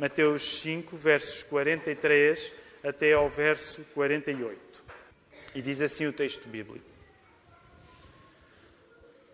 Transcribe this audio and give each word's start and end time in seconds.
Mateus 0.00 0.62
5, 0.62 0.96
versos 0.96 1.42
43 1.42 2.54
até 2.82 3.12
ao 3.12 3.28
verso 3.28 3.84
48. 3.92 4.82
E 5.54 5.60
diz 5.60 5.82
assim 5.82 6.06
o 6.06 6.12
texto 6.12 6.48
bíblico: 6.48 6.86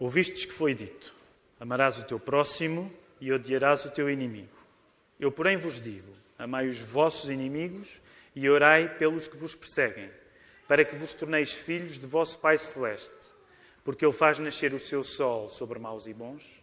Ouvistes 0.00 0.44
que 0.44 0.52
foi 0.52 0.74
dito: 0.74 1.14
Amarás 1.60 1.98
o 1.98 2.02
teu 2.02 2.18
próximo 2.18 2.92
e 3.20 3.32
odiarás 3.32 3.84
o 3.84 3.92
teu 3.92 4.10
inimigo. 4.10 4.58
Eu, 5.20 5.30
porém, 5.30 5.56
vos 5.56 5.80
digo: 5.80 6.12
Amai 6.36 6.66
os 6.66 6.80
vossos 6.80 7.30
inimigos 7.30 8.02
e 8.34 8.50
orai 8.50 8.92
pelos 8.98 9.28
que 9.28 9.36
vos 9.36 9.54
perseguem, 9.54 10.10
para 10.66 10.84
que 10.84 10.96
vos 10.96 11.14
torneis 11.14 11.52
filhos 11.52 11.96
de 11.96 12.08
vosso 12.08 12.40
Pai 12.40 12.58
Celeste, 12.58 13.14
porque 13.84 14.04
Ele 14.04 14.12
faz 14.12 14.40
nascer 14.40 14.74
o 14.74 14.80
seu 14.80 15.04
sol 15.04 15.48
sobre 15.48 15.78
maus 15.78 16.08
e 16.08 16.12
bons 16.12 16.60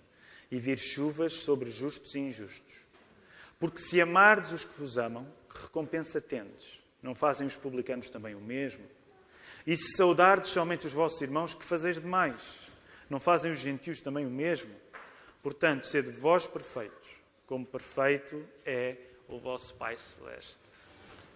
e 0.51 0.59
vir 0.59 0.77
chuvas 0.77 1.31
sobre 1.31 1.71
justos 1.71 2.13
e 2.15 2.19
injustos. 2.19 2.82
Porque 3.63 3.79
se 3.79 4.01
amardes 4.01 4.51
os 4.51 4.65
que 4.65 4.77
vos 4.77 4.97
amam, 4.97 5.25
que 5.49 5.61
recompensa 5.61 6.19
tendes? 6.19 6.83
Não 7.01 7.15
fazem 7.15 7.47
os 7.47 7.55
publicanos 7.55 8.09
também 8.09 8.35
o 8.35 8.41
mesmo? 8.41 8.83
E 9.65 9.77
se 9.77 9.95
saudardes 9.95 10.51
somente 10.51 10.85
os 10.85 10.91
vossos 10.91 11.21
irmãos, 11.21 11.53
que 11.53 11.63
fazeis 11.63 12.01
demais? 12.01 12.41
Não 13.09 13.21
fazem 13.21 13.53
os 13.53 13.59
gentios 13.59 14.01
também 14.01 14.25
o 14.25 14.29
mesmo? 14.29 14.75
Portanto, 15.41 15.87
sede 15.87 16.11
vós 16.11 16.45
perfeitos, 16.45 17.15
como 17.47 17.65
perfeito 17.65 18.45
é 18.65 18.97
o 19.29 19.39
vosso 19.39 19.73
Pai 19.75 19.95
Celeste. 19.95 20.62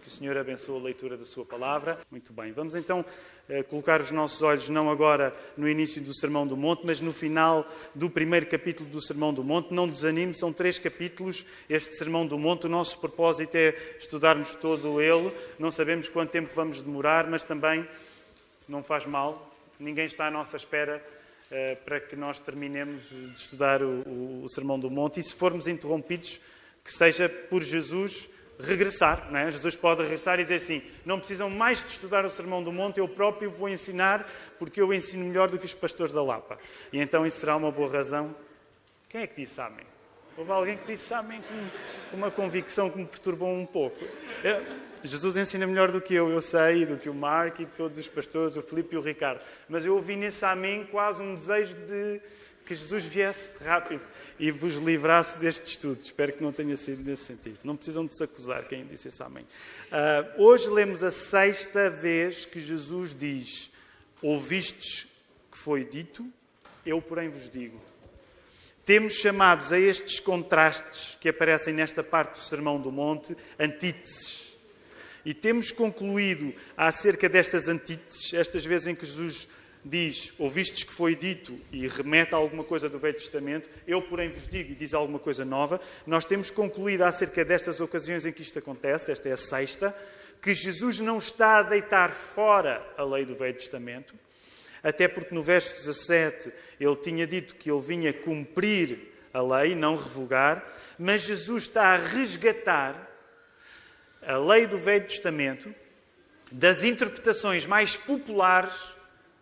Que 0.07 0.13
o 0.13 0.15
Senhor 0.15 0.37
abençoe 0.37 0.79
a 0.79 0.83
leitura 0.83 1.17
da 1.17 1.25
Sua 1.25 1.43
palavra. 1.43 1.99
Muito 2.09 2.31
bem, 2.31 2.53
vamos 2.53 2.75
então 2.75 3.03
eh, 3.49 3.61
colocar 3.61 3.99
os 3.99 4.09
nossos 4.09 4.41
olhos 4.41 4.69
não 4.69 4.89
agora 4.89 5.35
no 5.57 5.67
início 5.67 6.01
do 6.01 6.15
Sermão 6.15 6.47
do 6.47 6.55
Monte, 6.55 6.85
mas 6.85 7.01
no 7.01 7.11
final 7.11 7.67
do 7.93 8.09
primeiro 8.09 8.45
capítulo 8.45 8.89
do 8.89 9.01
Sermão 9.01 9.33
do 9.33 9.43
Monte. 9.43 9.73
Não 9.73 9.85
desanime, 9.85 10.33
são 10.33 10.53
três 10.53 10.79
capítulos 10.79 11.45
este 11.69 11.93
Sermão 11.97 12.25
do 12.25 12.37
Monte. 12.37 12.67
O 12.67 12.69
nosso 12.69 12.97
propósito 12.99 13.55
é 13.55 13.75
estudarmos 13.99 14.55
todo 14.55 15.01
ele. 15.01 15.29
Não 15.59 15.69
sabemos 15.69 16.07
quanto 16.07 16.29
tempo 16.29 16.53
vamos 16.55 16.81
demorar, 16.81 17.27
mas 17.27 17.43
também 17.43 17.85
não 18.65 18.81
faz 18.81 19.05
mal. 19.05 19.53
Ninguém 19.77 20.05
está 20.05 20.27
à 20.27 20.31
nossa 20.31 20.55
espera 20.55 21.05
eh, 21.51 21.75
para 21.83 21.99
que 21.99 22.15
nós 22.15 22.39
terminemos 22.39 23.09
de 23.09 23.33
estudar 23.35 23.83
o, 23.83 24.03
o, 24.07 24.43
o 24.45 24.47
Sermão 24.47 24.79
do 24.79 24.89
Monte. 24.89 25.19
E 25.19 25.23
se 25.23 25.35
formos 25.35 25.67
interrompidos, 25.67 26.39
que 26.81 26.93
seja 26.93 27.27
por 27.27 27.61
Jesus 27.61 28.29
regressar. 28.59 29.27
Não 29.31 29.39
é? 29.39 29.51
Jesus 29.51 29.75
pode 29.75 30.01
regressar 30.01 30.39
e 30.39 30.43
dizer 30.43 30.55
assim: 30.55 30.81
não 31.05 31.19
precisam 31.19 31.49
mais 31.49 31.81
de 31.81 31.89
estudar 31.89 32.25
o 32.25 32.29
Sermão 32.29 32.63
do 32.63 32.71
Monte, 32.71 32.99
eu 32.99 33.07
próprio 33.07 33.49
vou 33.49 33.69
ensinar, 33.69 34.29
porque 34.57 34.81
eu 34.81 34.93
ensino 34.93 35.25
melhor 35.25 35.49
do 35.49 35.57
que 35.57 35.65
os 35.65 35.75
pastores 35.75 36.13
da 36.13 36.23
Lapa. 36.23 36.57
E 36.91 36.99
então 36.99 37.25
isso 37.25 37.37
será 37.37 37.55
uma 37.55 37.71
boa 37.71 37.91
razão. 37.91 38.35
Quem 39.09 39.21
é 39.21 39.27
que 39.27 39.41
disse 39.41 39.59
amém? 39.61 39.85
Houve 40.37 40.51
alguém 40.51 40.77
que 40.77 40.85
disse 40.85 41.13
amém 41.13 41.41
com 42.11 42.17
uma 42.17 42.29
convicção 42.29 42.89
que 42.91 42.97
me 42.99 43.05
perturbou 43.05 43.49
um 43.49 43.65
pouco. 43.65 44.05
Jesus 45.03 45.37
ensina 45.37 45.65
melhor 45.65 45.91
do 45.91 45.99
que 45.99 46.13
eu, 46.13 46.29
eu 46.29 46.41
sei, 46.41 46.85
do 46.85 46.97
que 46.97 47.09
o 47.09 47.13
Mark 47.13 47.59
e 47.59 47.65
todos 47.65 47.97
os 47.97 48.07
pastores, 48.07 48.55
o 48.55 48.61
Filipe 48.61 48.95
e 48.95 48.97
o 48.97 49.01
Ricardo. 49.01 49.41
Mas 49.67 49.85
eu 49.85 49.95
ouvi 49.95 50.15
nesse 50.15 50.45
amém 50.45 50.83
quase 50.85 51.21
um 51.21 51.33
desejo 51.33 51.75
de 51.75 52.21
que 52.67 52.75
Jesus 52.75 53.05
viesse 53.05 53.55
rápido 53.63 54.01
e 54.37 54.51
vos 54.51 54.75
livrasse 54.75 55.39
deste 55.39 55.71
estudo. 55.71 55.99
Espero 55.99 56.33
que 56.33 56.43
não 56.43 56.51
tenha 56.51 56.75
sido 56.75 57.01
nesse 57.01 57.23
sentido. 57.23 57.59
Não 57.63 57.77
precisam 57.77 58.05
de 58.05 58.15
se 58.15 58.23
acusar 58.23 58.67
quem 58.67 58.85
disse 58.85 59.07
esse 59.07 59.23
amém. 59.23 59.45
Uh, 59.45 60.43
hoje 60.43 60.69
lemos 60.69 61.01
a 61.01 61.09
sexta 61.09 61.89
vez 61.89 62.45
que 62.45 62.59
Jesus 62.59 63.15
diz: 63.15 63.71
Ouvistes 64.21 65.07
que 65.49 65.57
foi 65.57 65.85
dito, 65.85 66.27
eu, 66.85 67.01
porém, 67.01 67.29
vos 67.29 67.49
digo. 67.49 67.79
Temos 68.85 69.13
chamados 69.13 69.71
a 69.71 69.79
estes 69.79 70.19
contrastes 70.19 71.17
que 71.19 71.29
aparecem 71.29 71.73
nesta 71.73 72.03
parte 72.03 72.33
do 72.33 72.39
Sermão 72.39 72.79
do 72.79 72.91
Monte 72.91 73.35
antíteses. 73.57 74.57
E 75.25 75.33
temos 75.33 75.71
concluído 75.71 76.53
acerca 76.75 77.27
destas 77.27 77.67
antíteses, 77.67 78.33
estas 78.33 78.65
vezes 78.65 78.87
em 78.87 78.95
que 78.95 79.05
Jesus 79.05 79.49
diz, 79.87 80.33
ouvistes 80.37 80.83
que 80.83 80.93
foi 80.93 81.15
dito 81.15 81.55
e 81.71 81.87
remete 81.87 82.33
a 82.33 82.37
alguma 82.37 82.63
coisa 82.63 82.89
do 82.89 82.99
Velho 82.99 83.13
Testamento, 83.15 83.69
eu, 83.87 84.01
porém, 84.01 84.29
vos 84.29 84.47
digo 84.47 84.71
e 84.71 84.75
diz 84.75 84.93
alguma 84.93 85.19
coisa 85.19 85.45
nova, 85.45 85.79
nós 86.05 86.25
temos 86.25 86.51
concluído 86.51 87.03
acerca 87.03 87.45
destas 87.45 87.79
ocasiões 87.79 88.25
em 88.25 88.31
que 88.31 88.41
isto 88.41 88.59
acontece, 88.59 89.11
esta 89.11 89.29
é 89.29 89.31
a 89.31 89.37
sexta, 89.37 89.95
que 90.41 90.53
Jesus 90.53 90.99
não 90.99 91.17
está 91.17 91.59
a 91.59 91.63
deitar 91.63 92.11
fora 92.11 92.85
a 92.97 93.03
lei 93.03 93.25
do 93.25 93.35
Velho 93.35 93.57
Testamento, 93.57 94.13
até 94.83 95.07
porque 95.07 95.33
no 95.33 95.41
verso 95.41 95.75
17 95.75 96.51
ele 96.79 96.95
tinha 96.97 97.25
dito 97.25 97.55
que 97.55 97.71
ele 97.71 97.81
vinha 97.81 98.13
cumprir 98.13 99.13
a 99.33 99.41
lei, 99.41 99.75
não 99.75 99.95
revogar, 99.95 100.63
mas 100.97 101.23
Jesus 101.23 101.63
está 101.63 101.93
a 101.93 101.97
resgatar 101.97 103.07
a 104.21 104.37
lei 104.37 104.67
do 104.67 104.77
Velho 104.77 105.05
Testamento 105.05 105.73
das 106.51 106.83
interpretações 106.83 107.65
mais 107.65 107.95
populares 107.95 108.96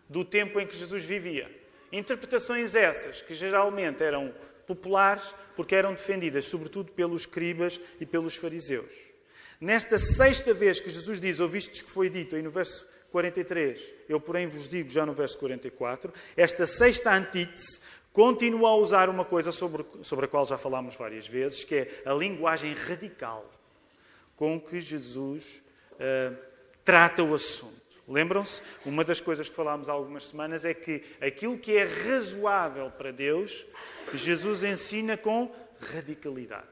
do 0.10 0.24
tempo 0.24 0.60
em 0.60 0.68
que 0.68 0.78
Jesus 0.78 1.04
vivia. 1.04 1.50
Interpretações 1.92 2.76
essas 2.76 3.22
que 3.22 3.36
geralmente 3.36 4.04
eram 4.04 4.34
populares 4.68 5.24
porque 5.56 5.76
eram 5.76 5.94
defendidas 5.94 6.46
sobretudo 6.46 6.92
pelos 6.92 7.22
escribas 7.22 7.80
e 8.00 8.06
pelos 8.06 8.36
fariseus. 8.36 8.94
Nesta 9.60 9.98
sexta 9.98 10.54
vez 10.54 10.80
que 10.80 10.90
Jesus 10.90 11.20
diz, 11.22 11.40
ouvistes 11.40 11.82
que 11.82 11.90
foi 11.90 12.10
dito, 12.10 12.36
aí 12.36 12.42
no 12.42 12.52
verso 12.52 12.86
43, 13.12 13.94
eu 14.10 14.20
porém 14.20 14.48
vos 14.48 14.68
digo 14.68 14.90
já 14.90 15.06
no 15.06 15.14
verso 15.14 15.38
44, 15.38 16.12
esta 16.36 16.66
sexta 16.66 17.14
antítese 17.14 17.80
continua 18.12 18.70
a 18.70 18.76
usar 18.76 19.10
uma 19.10 19.24
coisa 19.24 19.52
sobre, 19.52 19.86
sobre 20.02 20.26
a 20.26 20.28
qual 20.28 20.46
já 20.46 20.58
falámos 20.58 20.96
várias 20.96 21.28
vezes, 21.28 21.64
que 21.64 21.76
é 21.76 22.02
a 22.06 22.14
linguagem 22.14 22.74
radical 22.74 23.50
com 24.36 24.60
que 24.60 24.82
Jesus 24.82 25.64
uh, 25.94 26.36
trata 26.84 27.24
o 27.24 27.34
assunto. 27.34 27.85
Lembram-se? 28.08 28.62
Uma 28.86 29.04
das 29.04 29.20
coisas 29.20 29.50
que 29.50 29.56
falámos 29.56 29.90
há 29.90 29.92
algumas 29.92 30.28
semanas 30.28 30.64
é 30.64 30.74
que 30.74 31.04
aquilo 31.20 31.58
que 31.58 31.76
é 31.76 31.84
razoável 31.84 32.92
para 32.92 33.12
Deus, 33.12 33.66
Jesus 34.14 34.64
ensina 34.64 35.18
com 35.18 35.54
radicalidade. 35.80 36.68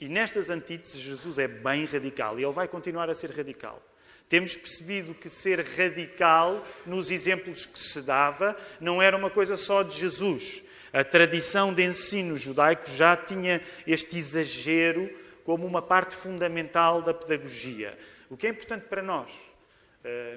E 0.00 0.08
nestas 0.08 0.50
antíteses, 0.50 1.00
Jesus 1.00 1.38
é 1.38 1.46
bem 1.46 1.84
radical 1.84 2.38
e 2.38 2.44
ele 2.44 2.52
vai 2.52 2.66
continuar 2.66 3.08
a 3.08 3.14
ser 3.14 3.30
radical. 3.30 3.80
Temos 4.28 4.56
percebido 4.56 5.14
que 5.14 5.28
ser 5.30 5.64
radical, 5.64 6.64
nos 6.84 7.12
exemplos 7.12 7.64
que 7.64 7.78
se 7.78 8.02
dava, 8.02 8.56
não 8.80 9.00
era 9.00 9.16
uma 9.16 9.30
coisa 9.30 9.56
só 9.56 9.84
de 9.84 9.96
Jesus. 9.96 10.62
A 10.92 11.04
tradição 11.04 11.72
de 11.72 11.84
ensino 11.84 12.36
judaico 12.36 12.90
já 12.90 13.16
tinha 13.16 13.62
este 13.86 14.18
exagero 14.18 15.08
como 15.44 15.64
uma 15.64 15.80
parte 15.80 16.16
fundamental 16.16 17.00
da 17.00 17.14
pedagogia. 17.14 17.96
O 18.28 18.36
que 18.36 18.48
é 18.48 18.50
importante 18.50 18.86
para 18.88 19.02
nós 19.02 19.30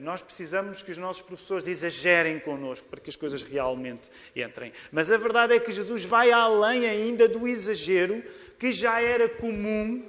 nós 0.02 0.22
precisamos 0.22 0.82
que 0.82 0.92
os 0.92 0.98
nossos 0.98 1.22
professores 1.22 1.68
exagerem 1.68 2.40
connosco 2.40 2.88
para 2.88 3.00
que 3.00 3.10
as 3.10 3.16
coisas 3.16 3.44
realmente 3.44 4.10
entrem. 4.36 4.72
Mas 4.92 5.12
a 5.12 5.18
verdade 5.18 5.54
é 5.54 5.60
que 5.60 5.72
Jesus 5.72 6.04
vai 6.04 6.32
além 6.32 6.88
ainda 6.88 7.28
do 7.28 7.48
exagero 7.48 8.24
que 8.58 8.72
já 8.72 9.02
era 9.02 9.30
comum 9.30 10.04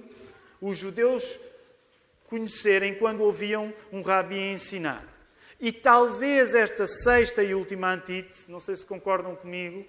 os 0.61 0.79
judeus 0.79 1.39
conhecerem 2.27 2.95
quando 2.95 3.23
ouviam 3.23 3.75
um 3.93 4.03
rabi 4.03 4.39
ensinar. 4.39 5.05
E 5.61 5.71
talvez 5.71 6.55
esta 6.55 6.87
sexta 6.87 7.43
e 7.43 7.55
última 7.55 7.93
antítese, 7.93 8.51
não 8.51 8.61
sei 8.61 8.77
se 8.77 8.87
concordam 8.87 9.37
comigo, 9.37 9.85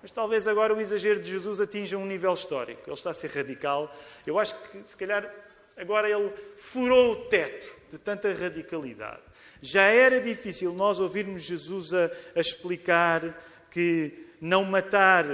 mas 0.00 0.12
talvez 0.12 0.46
agora 0.46 0.72
o 0.72 0.80
exagero 0.80 1.18
de 1.20 1.28
Jesus 1.28 1.60
atinja 1.60 1.98
um 1.98 2.06
nível 2.06 2.32
histórico. 2.32 2.82
Ele 2.86 2.94
está 2.94 3.10
a 3.10 3.14
ser 3.14 3.30
radical. 3.32 3.92
Eu 4.24 4.38
acho 4.38 4.54
que, 4.54 4.82
se 4.86 4.96
calhar, 4.96 5.28
Agora 5.78 6.10
ele 6.10 6.32
furou 6.56 7.12
o 7.12 7.16
teto 7.26 7.74
de 7.90 7.98
tanta 7.98 8.32
radicalidade. 8.32 9.22
Já 9.62 9.84
era 9.84 10.20
difícil 10.20 10.72
nós 10.72 11.00
ouvirmos 11.00 11.42
Jesus 11.42 11.94
a, 11.94 12.10
a 12.34 12.40
explicar 12.40 13.22
que 13.70 14.26
não 14.40 14.64
matar 14.64 15.24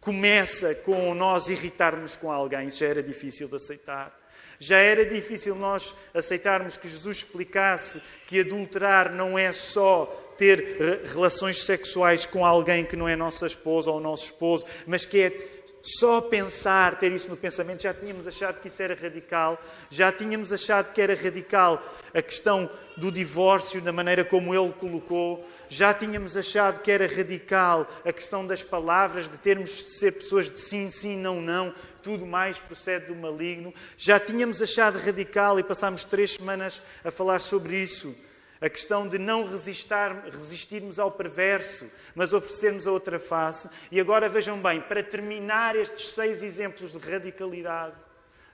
começa 0.00 0.74
com 0.76 1.14
nós 1.14 1.48
irritarmos 1.48 2.16
com 2.16 2.32
alguém, 2.32 2.70
já 2.70 2.86
era 2.86 3.02
difícil 3.02 3.48
de 3.48 3.56
aceitar. 3.56 4.18
Já 4.58 4.78
era 4.78 5.04
difícil 5.04 5.54
nós 5.54 5.94
aceitarmos 6.12 6.76
que 6.76 6.88
Jesus 6.88 7.18
explicasse 7.18 8.02
que 8.26 8.40
adulterar 8.40 9.12
não 9.12 9.38
é 9.38 9.52
só 9.52 10.06
ter 10.36 11.02
relações 11.04 11.64
sexuais 11.64 12.24
com 12.24 12.44
alguém 12.44 12.84
que 12.84 12.96
não 12.96 13.08
é 13.08 13.16
nossa 13.16 13.46
esposa 13.46 13.90
ou 13.90 14.00
nosso 14.00 14.26
esposo, 14.26 14.64
mas 14.86 15.04
que 15.04 15.20
é 15.20 15.59
só 15.82 16.20
pensar, 16.20 16.98
ter 16.98 17.10
isso 17.12 17.28
no 17.28 17.36
pensamento, 17.36 17.82
já 17.82 17.94
tínhamos 17.94 18.26
achado 18.26 18.60
que 18.60 18.68
isso 18.68 18.82
era 18.82 18.94
radical, 18.94 19.60
já 19.90 20.12
tínhamos 20.12 20.52
achado 20.52 20.92
que 20.92 21.00
era 21.00 21.14
radical 21.14 21.82
a 22.14 22.20
questão 22.20 22.70
do 22.96 23.10
divórcio, 23.10 23.80
da 23.80 23.92
maneira 23.92 24.24
como 24.24 24.54
ele 24.54 24.72
colocou, 24.72 25.48
já 25.68 25.94
tínhamos 25.94 26.36
achado 26.36 26.80
que 26.80 26.90
era 26.90 27.06
radical 27.06 27.88
a 28.04 28.12
questão 28.12 28.46
das 28.46 28.62
palavras, 28.62 29.28
de 29.28 29.38
termos 29.38 29.70
de 29.70 29.90
ser 29.90 30.12
pessoas 30.12 30.50
de 30.50 30.58
sim, 30.58 30.90
sim, 30.90 31.16
não, 31.16 31.40
não, 31.40 31.74
tudo 32.02 32.26
mais 32.26 32.58
procede 32.58 33.06
do 33.06 33.14
maligno, 33.14 33.72
já 33.96 34.20
tínhamos 34.20 34.60
achado 34.60 34.98
radical 34.98 35.58
e 35.58 35.62
passámos 35.62 36.04
três 36.04 36.32
semanas 36.32 36.82
a 37.04 37.10
falar 37.10 37.38
sobre 37.38 37.76
isso 37.76 38.14
a 38.60 38.68
questão 38.68 39.08
de 39.08 39.18
não 39.18 39.44
resistirmos 39.44 40.98
ao 40.98 41.10
perverso, 41.10 41.90
mas 42.14 42.32
oferecermos 42.32 42.86
a 42.86 42.92
outra 42.92 43.18
face. 43.18 43.70
E 43.90 43.98
agora 43.98 44.28
vejam 44.28 44.60
bem, 44.60 44.80
para 44.82 45.02
terminar 45.02 45.76
estes 45.76 46.10
seis 46.10 46.42
exemplos 46.42 46.92
de 46.92 46.98
radicalidade, 46.98 47.96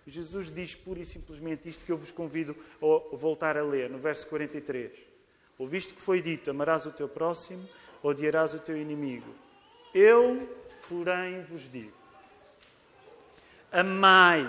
Jesus 0.07 0.53
diz 0.53 0.75
pura 0.77 1.01
e 1.01 1.05
simplesmente 1.05 1.69
isto 1.69 1.85
que 1.85 1.91
eu 1.91 1.97
vos 1.97 2.13
convido 2.13 2.57
a 2.81 3.17
voltar 3.17 3.57
a 3.57 3.63
ler, 3.63 3.91
no 3.91 3.99
verso 3.99 4.29
43. 4.29 4.93
Ouviste 5.59 5.95
que 5.95 6.01
foi 6.01 6.23
dito: 6.23 6.49
amarás 6.49 6.87
o 6.87 6.93
teu 6.93 7.09
próximo, 7.09 7.69
odiarás 8.01 8.55
o 8.55 8.61
teu 8.61 8.77
inimigo. 8.77 9.35
Eu, 9.93 10.49
porém, 10.89 11.43
vos 11.43 11.69
digo: 11.69 11.93
amai 13.73 14.49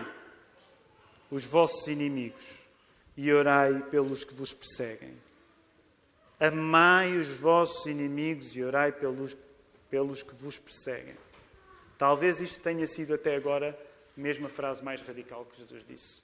os 1.32 1.44
vossos 1.44 1.88
inimigos 1.88 2.60
e 3.16 3.34
orai 3.34 3.82
pelos 3.90 4.24
que 4.24 4.36
vos 4.36 4.54
perseguem. 4.54 5.27
Amai 6.40 7.18
os 7.18 7.40
vossos 7.40 7.86
inimigos 7.88 8.56
e 8.56 8.64
orai 8.64 8.92
pelos, 8.92 9.36
pelos 9.90 10.22
que 10.22 10.36
vos 10.36 10.60
perseguem. 10.60 11.16
Talvez 11.98 12.40
isto 12.40 12.62
tenha 12.62 12.86
sido 12.86 13.14
até 13.14 13.36
agora 13.36 13.78
a 14.46 14.50
frase 14.50 14.84
mais 14.84 15.02
radical 15.02 15.46
que 15.46 15.58
Jesus 15.58 15.86
disse. 15.86 16.24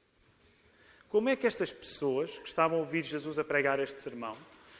Como 1.10 1.30
é 1.30 1.36
que 1.36 1.45
estas 1.45 1.71
pessoas 1.71 2.31
que 2.39 2.48
estavam 2.48 2.77
a 2.77 2.81
ouvir 2.81 3.04
Jesus 3.04 3.38
a 3.38 3.44
pregar 3.44 3.80
este 3.80 4.01
sermão, 4.01 4.36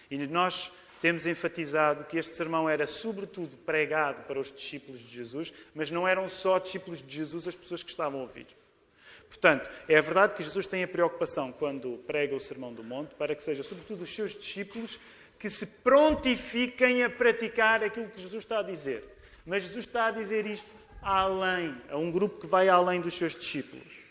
e 0.10 0.18
nós 0.28 0.72
temos 1.00 1.26
enfatizado 1.26 2.06
que 2.06 2.18
este 2.18 2.36
sermão 2.36 2.70
era 2.70 2.88
sobretudo 2.88 3.58
pregado 3.58 4.24
para 4.24 4.40
os 4.40 4.52
discípulos 4.52 5.02
de 5.02 5.16
Jesus, 5.16 5.54
mas 5.76 5.92
não 5.92 6.08
eram 6.08 6.28
só 6.30 6.58
discípulos 6.60 7.04
de 7.04 7.16
Jesus 7.16 7.48
as 7.48 7.56
pessoas 7.56 7.84
que 7.84 7.90
estavam 7.90 8.20
a 8.20 8.24
ouvir. 8.24 8.48
Portanto, 9.28 9.70
é 9.88 10.00
verdade 10.02 10.36
que 10.36 10.44
Jesus 10.44 10.68
tem 10.68 10.84
a 10.84 10.88
preocupação 10.88 11.52
quando 11.52 11.98
prega 12.08 12.36
o 12.36 12.40
Sermão 12.40 12.74
do 12.74 12.84
Monte 12.84 13.16
para 13.16 13.36
que 13.36 13.44
seja 13.44 13.64
sobretudo 13.64 14.04
os 14.04 14.16
seus 14.16 14.36
discípulos 14.36 15.00
que 15.44 15.50
se 15.50 15.66
prontifiquem 15.66 17.04
a 17.04 17.10
praticar 17.10 17.84
aquilo 17.84 18.08
que 18.08 18.22
Jesus 18.22 18.46
está 18.46 18.60
a 18.60 18.64
dizer. 18.64 19.04
Mas 19.46 19.64
Jesus 19.64 19.86
está 19.86 20.06
a 20.06 20.12
dizer 20.12 20.48
isto 20.48 20.70
além, 21.02 21.76
a 21.90 21.98
um 21.98 22.10
grupo 22.10 22.40
que 22.40 22.48
vai 22.48 22.70
além 22.70 23.02
dos 23.02 23.16
seus 23.16 23.36
discípulos. 23.36 24.04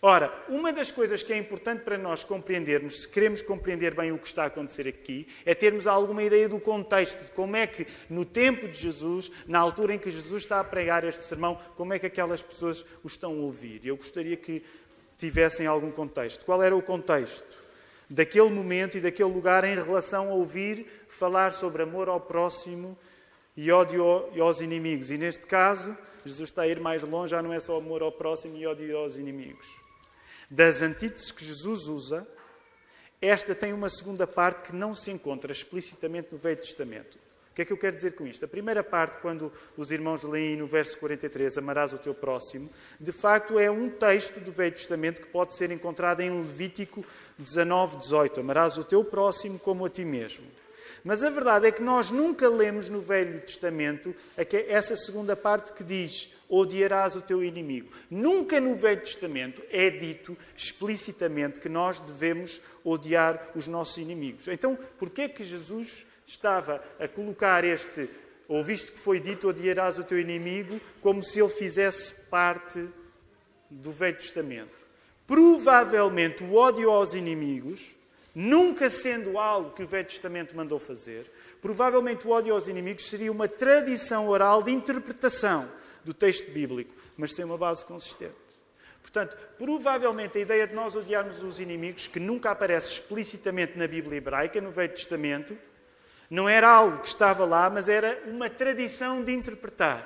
Ora, 0.00 0.32
uma 0.48 0.72
das 0.72 0.90
coisas 0.90 1.22
que 1.22 1.34
é 1.34 1.36
importante 1.36 1.82
para 1.82 1.98
nós 1.98 2.24
compreendermos, 2.24 3.02
se 3.02 3.08
queremos 3.08 3.42
compreender 3.42 3.94
bem 3.94 4.10
o 4.10 4.16
que 4.16 4.26
está 4.26 4.44
a 4.44 4.46
acontecer 4.46 4.88
aqui, 4.88 5.28
é 5.44 5.54
termos 5.54 5.86
alguma 5.86 6.22
ideia 6.22 6.48
do 6.48 6.58
contexto, 6.58 7.22
de 7.22 7.32
como 7.32 7.56
é 7.56 7.66
que, 7.66 7.86
no 8.08 8.24
tempo 8.24 8.66
de 8.66 8.80
Jesus, 8.80 9.30
na 9.46 9.58
altura 9.58 9.92
em 9.92 9.98
que 9.98 10.08
Jesus 10.08 10.44
está 10.44 10.60
a 10.60 10.64
pregar 10.64 11.04
este 11.04 11.24
sermão, 11.24 11.60
como 11.76 11.92
é 11.92 11.98
que 11.98 12.06
aquelas 12.06 12.42
pessoas 12.42 12.86
o 13.02 13.06
estão 13.06 13.32
a 13.32 13.42
ouvir. 13.42 13.82
Eu 13.84 13.98
gostaria 13.98 14.38
que 14.38 14.64
tivessem 15.18 15.66
algum 15.66 15.90
contexto. 15.90 16.46
Qual 16.46 16.62
era 16.62 16.74
o 16.74 16.80
contexto? 16.80 17.63
Daquele 18.14 18.48
momento 18.48 18.96
e 18.96 19.00
daquele 19.00 19.28
lugar 19.28 19.64
em 19.64 19.74
relação 19.74 20.30
a 20.30 20.34
ouvir 20.34 20.86
falar 21.08 21.52
sobre 21.52 21.82
amor 21.82 22.08
ao 22.08 22.20
próximo 22.20 22.96
e 23.56 23.72
ódio 23.72 24.04
aos 24.40 24.60
inimigos. 24.60 25.10
E 25.10 25.18
neste 25.18 25.48
caso, 25.48 25.98
Jesus 26.24 26.48
está 26.48 26.62
a 26.62 26.68
ir 26.68 26.78
mais 26.78 27.02
longe, 27.02 27.32
já 27.32 27.42
não 27.42 27.52
é 27.52 27.58
só 27.58 27.76
amor 27.76 28.02
ao 28.02 28.12
próximo 28.12 28.56
e 28.56 28.64
ódio 28.68 28.96
aos 28.96 29.16
inimigos. 29.16 29.66
Das 30.48 30.80
antíteses 30.80 31.32
que 31.32 31.44
Jesus 31.44 31.88
usa, 31.88 32.28
esta 33.20 33.52
tem 33.52 33.72
uma 33.72 33.88
segunda 33.88 34.28
parte 34.28 34.68
que 34.68 34.76
não 34.76 34.94
se 34.94 35.10
encontra 35.10 35.50
explicitamente 35.50 36.28
no 36.30 36.38
Velho 36.38 36.58
Testamento. 36.58 37.18
O 37.54 37.56
que 37.56 37.62
é 37.62 37.64
que 37.64 37.72
eu 37.72 37.78
quero 37.78 37.94
dizer 37.94 38.16
com 38.16 38.26
isto? 38.26 38.44
A 38.44 38.48
primeira 38.48 38.82
parte, 38.82 39.18
quando 39.18 39.52
os 39.76 39.92
irmãos 39.92 40.24
leem 40.24 40.56
no 40.56 40.66
verso 40.66 40.98
43, 40.98 41.56
amarás 41.56 41.92
o 41.92 41.98
teu 41.98 42.12
próximo, 42.12 42.68
de 42.98 43.12
facto 43.12 43.60
é 43.60 43.70
um 43.70 43.88
texto 43.88 44.40
do 44.40 44.50
Velho 44.50 44.74
Testamento 44.74 45.22
que 45.22 45.28
pode 45.28 45.54
ser 45.54 45.70
encontrado 45.70 46.20
em 46.20 46.36
Levítico 46.36 47.06
19, 47.38 47.98
18. 47.98 48.40
Amarás 48.40 48.76
o 48.76 48.82
teu 48.82 49.04
próximo 49.04 49.56
como 49.56 49.84
a 49.84 49.88
ti 49.88 50.04
mesmo. 50.04 50.44
Mas 51.04 51.22
a 51.22 51.30
verdade 51.30 51.68
é 51.68 51.70
que 51.70 51.80
nós 51.80 52.10
nunca 52.10 52.48
lemos 52.48 52.88
no 52.88 53.00
Velho 53.00 53.40
Testamento 53.42 54.12
essa 54.36 54.96
segunda 54.96 55.36
parte 55.36 55.74
que 55.74 55.84
diz 55.84 56.32
odiarás 56.48 57.14
o 57.14 57.22
teu 57.22 57.44
inimigo. 57.44 57.88
Nunca 58.10 58.60
no 58.60 58.74
Velho 58.74 59.00
Testamento 59.00 59.62
é 59.70 59.90
dito 59.90 60.36
explicitamente 60.56 61.60
que 61.60 61.68
nós 61.68 62.00
devemos 62.00 62.60
odiar 62.82 63.52
os 63.54 63.68
nossos 63.68 63.98
inimigos. 63.98 64.48
Então, 64.48 64.76
por 64.98 65.08
que 65.08 65.22
é 65.22 65.28
que 65.28 65.44
Jesus 65.44 66.04
estava 66.26 66.82
a 66.98 67.06
colocar 67.06 67.64
este, 67.64 68.08
ouviste 68.48 68.92
que 68.92 68.98
foi 68.98 69.20
dito, 69.20 69.48
odiarás 69.48 69.98
o 69.98 70.04
teu 70.04 70.18
inimigo, 70.18 70.80
como 71.00 71.22
se 71.22 71.40
ele 71.40 71.48
fizesse 71.48 72.14
parte 72.26 72.88
do 73.70 73.92
Velho 73.92 74.16
Testamento. 74.16 74.84
Provavelmente 75.26 76.42
o 76.42 76.54
ódio 76.54 76.90
aos 76.90 77.14
inimigos, 77.14 77.96
nunca 78.34 78.90
sendo 78.90 79.38
algo 79.38 79.72
que 79.72 79.82
o 79.82 79.86
Velho 79.86 80.06
Testamento 80.06 80.56
mandou 80.56 80.78
fazer, 80.78 81.30
provavelmente 81.62 82.26
o 82.26 82.30
ódio 82.30 82.52
aos 82.52 82.68
inimigos 82.68 83.06
seria 83.06 83.32
uma 83.32 83.48
tradição 83.48 84.28
oral 84.28 84.62
de 84.62 84.70
interpretação 84.70 85.68
do 86.04 86.12
texto 86.12 86.50
bíblico, 86.50 86.94
mas 87.16 87.34
sem 87.34 87.44
uma 87.44 87.56
base 87.56 87.84
consistente. 87.84 88.44
Portanto, 89.00 89.36
provavelmente 89.56 90.36
a 90.36 90.40
ideia 90.40 90.66
de 90.66 90.74
nós 90.74 90.96
odiarmos 90.96 91.42
os 91.42 91.60
inimigos, 91.60 92.06
que 92.06 92.18
nunca 92.18 92.50
aparece 92.50 92.92
explicitamente 92.92 93.78
na 93.78 93.86
Bíblia 93.86 94.18
hebraica, 94.18 94.60
no 94.60 94.72
Velho 94.72 94.92
Testamento, 94.92 95.56
não 96.34 96.48
era 96.48 96.68
algo 96.68 96.98
que 96.98 97.06
estava 97.06 97.44
lá, 97.44 97.70
mas 97.70 97.88
era 97.88 98.20
uma 98.26 98.50
tradição 98.50 99.22
de 99.22 99.32
interpretar. 99.32 100.04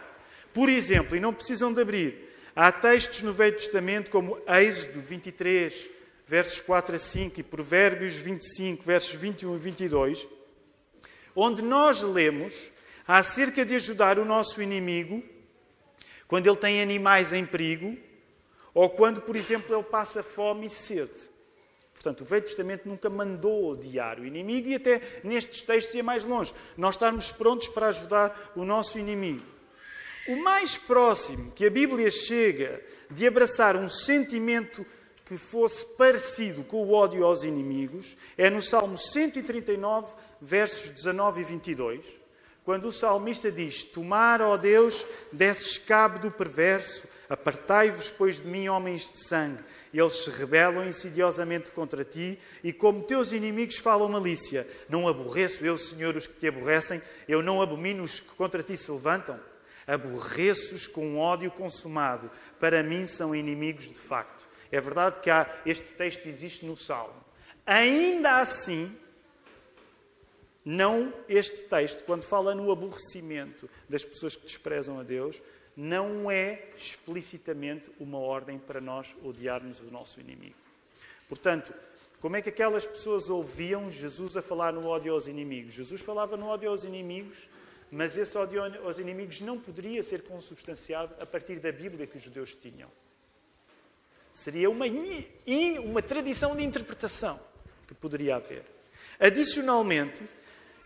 Por 0.53 0.69
exemplo, 0.69 1.17
e 1.17 1.21
não 1.21 1.33
precisam 1.33 1.73
de 1.73 1.81
abrir, 1.81 2.31
há 2.55 2.71
textos 2.71 3.23
no 3.23 3.33
Velho 3.33 3.57
Testamento 3.57 4.11
como 4.11 4.39
Êxodo 4.47 5.01
23, 5.01 5.91
versos 6.27 6.61
4 6.61 6.97
a 6.97 6.99
5 6.99 7.41
e 7.41 7.43
Provérbios 7.43 8.15
25, 8.15 8.85
versos 8.85 9.15
21 9.15 9.55
e 9.55 9.59
22, 9.59 10.29
onde 11.35 11.63
nós 11.63 12.03
lemos 12.03 12.71
acerca 13.07 13.65
de 13.65 13.75
ajudar 13.77 14.19
o 14.19 14.25
nosso 14.25 14.61
inimigo 14.61 15.23
quando 16.27 16.47
ele 16.47 16.57
tem 16.57 16.83
animais 16.83 17.33
em 17.33 17.47
perigo 17.47 17.97
ou 18.75 18.91
quando, 18.91 19.23
por 19.23 19.35
exemplo, 19.35 19.75
ele 19.75 19.83
passa 19.83 20.23
fome 20.23 20.67
e 20.67 20.71
sede. 20.71 21.31
Portanto, 21.99 22.21
o 22.21 22.25
Velho 22.25 22.45
Testamento 22.45 22.89
nunca 22.89 23.11
mandou 23.11 23.71
odiar 23.71 24.21
o 24.21 24.25
inimigo 24.25 24.69
e 24.69 24.77
até 24.77 25.01
nestes 25.25 25.63
textos 25.63 25.95
ia 25.97 26.03
mais 26.03 26.23
longe. 26.23 26.55
Nós 26.77 26.95
estarmos 26.95 27.33
prontos 27.33 27.67
para 27.67 27.89
ajudar 27.89 28.53
o 28.55 28.65
nosso 28.65 29.01
inimigo. 29.01 29.45
O 30.29 30.37
mais 30.37 30.77
próximo 30.77 31.51
que 31.51 31.67
a 31.67 31.71
Bíblia 31.71 32.09
chega 32.09 32.81
de 33.11 33.27
abraçar 33.27 33.75
um 33.75 33.89
sentimento 33.89 34.87
que 35.25 35.37
fosse 35.37 35.85
parecido 35.97 36.63
com 36.63 36.85
o 36.85 36.93
ódio 36.93 37.25
aos 37.25 37.43
inimigos 37.43 38.17
é 38.37 38.49
no 38.49 38.63
Salmo 38.63 38.97
139, 38.97 40.15
versos 40.41 40.91
19 40.91 41.41
e 41.41 41.45
22, 41.45 42.07
quando 42.65 42.87
o 42.87 42.93
salmista 42.93 43.51
diz: 43.51 43.83
Tomar, 43.83 44.41
ó 44.41 44.57
Deus, 44.57 45.05
desses 45.33 45.79
cabo 45.79 46.21
do 46.21 46.31
perverso, 46.31 47.09
apartai-vos, 47.29 48.11
pois, 48.11 48.41
de 48.41 48.47
mim, 48.47 48.69
homens 48.69 49.11
de 49.11 49.27
sangue 49.27 49.65
eles 49.93 50.25
se 50.25 50.31
rebelam 50.31 50.87
insidiosamente 50.87 51.71
contra 51.71 52.05
ti 52.05 52.39
e, 52.63 52.73
como 52.73 53.03
teus 53.03 53.33
inimigos 53.33 53.77
falam 53.77 54.09
malícia, 54.09 54.67
não 54.89 55.09
aborreço 55.09 55.65
eu, 55.65 55.79
Senhor, 55.79 56.17
os 56.17 56.27
que 56.27 56.39
te 56.39 56.49
aborrecem, 56.49 57.01
eu 57.27 57.43
não 57.43 57.63
abomino 57.63 58.03
os 58.03 58.21
que 58.21 58.29
contra 58.29 58.63
ti 58.63 58.77
se 58.77 58.91
levantam. 58.91 59.39
Aborreço-os 59.87 60.87
com 60.87 61.19
ódio 61.19 61.51
consumado, 61.51 62.31
para 62.61 62.83
mim 62.83 63.07
são 63.07 63.35
inimigos 63.35 63.91
de 63.91 63.99
facto. 63.99 64.47
É 64.71 64.81
verdade 64.81 65.21
que 65.21 65.31
há, 65.31 65.49
este 65.65 65.93
texto 65.95 66.27
existe 66.27 66.67
no 66.67 66.77
Salmo. 66.77 67.25
Ainda 67.65 68.37
assim, 68.37 68.95
não 70.65 71.13
este 71.27 71.63
texto, 71.65 72.05
quando 72.05 72.23
fala 72.23 72.55
no 72.55 72.71
aborrecimento 72.71 73.71
das 73.89 74.05
pessoas 74.05 74.37
que 74.37 74.45
desprezam 74.45 75.01
a 75.01 75.03
Deus, 75.03 75.41
não 75.81 76.29
é 76.29 76.71
explicitamente 76.77 77.89
uma 78.01 78.19
ordem 78.19 78.59
para 78.59 78.81
nós 78.81 79.15
odiarmos 79.23 79.79
o 79.79 79.93
nosso 79.93 80.19
inimigo. 80.19 80.57
Portanto, 81.29 81.73
como 82.21 82.35
é 82.35 82.43
que 82.43 82.49
aquelas 82.49 82.85
pessoas 82.85 83.31
ouviam 83.31 83.89
Jesus 83.89 84.37
a 84.37 84.43
falar 84.43 84.73
no 84.73 84.89
ódio 84.89 85.13
aos 85.13 85.29
inimigos? 85.29 85.73
Jesus 85.73 86.01
falava 86.01 86.37
no 86.37 86.47
ódio 86.47 86.69
aos 86.69 86.83
inimigos, 86.83 87.49
mas 87.93 88.19
esse 88.19 88.37
ódio 88.37 88.61
aos 88.85 88.99
inimigos 88.99 89.41
não 89.41 89.57
poderia 89.57 90.03
ser 90.03 90.23
consubstanciado 90.23 91.15
a 91.21 91.25
partir 91.25 91.61
da 91.61 91.71
Bíblia 91.71 92.09
que 92.09 92.17
os 92.17 92.25
judeus 92.25 92.57
tinham. 92.57 92.91
Seria 94.33 94.69
uma, 94.69 94.87
uma 95.85 96.03
tradição 96.03 96.57
de 96.57 96.65
interpretação 96.65 97.39
que 97.87 97.95
poderia 97.95 98.35
haver. 98.35 98.65
Adicionalmente, 99.21 100.25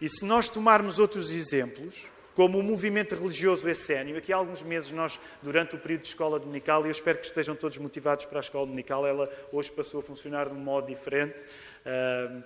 e 0.02 0.06
se 0.06 0.22
nós 0.26 0.50
tomarmos 0.50 0.98
outros 0.98 1.30
exemplos, 1.30 2.12
como 2.34 2.58
o 2.58 2.62
movimento 2.62 3.14
religioso 3.14 3.68
essênio. 3.68 4.16
Aqui 4.16 4.32
há 4.32 4.36
alguns 4.36 4.62
meses 4.62 4.90
nós, 4.90 5.18
durante 5.42 5.74
o 5.74 5.78
período 5.78 6.02
de 6.02 6.08
escola 6.08 6.38
dominical, 6.38 6.82
e 6.82 6.88
eu 6.88 6.90
espero 6.90 7.18
que 7.18 7.26
estejam 7.26 7.54
todos 7.54 7.78
motivados 7.78 8.24
para 8.24 8.38
a 8.38 8.40
escola 8.40 8.66
dominical, 8.66 9.06
ela 9.06 9.30
hoje 9.52 9.70
passou 9.70 10.00
a 10.00 10.02
funcionar 10.02 10.48
de 10.48 10.54
um 10.54 10.58
modo 10.58 10.86
diferente. 10.86 11.40
Uh, 11.42 12.38
uh, 12.38 12.44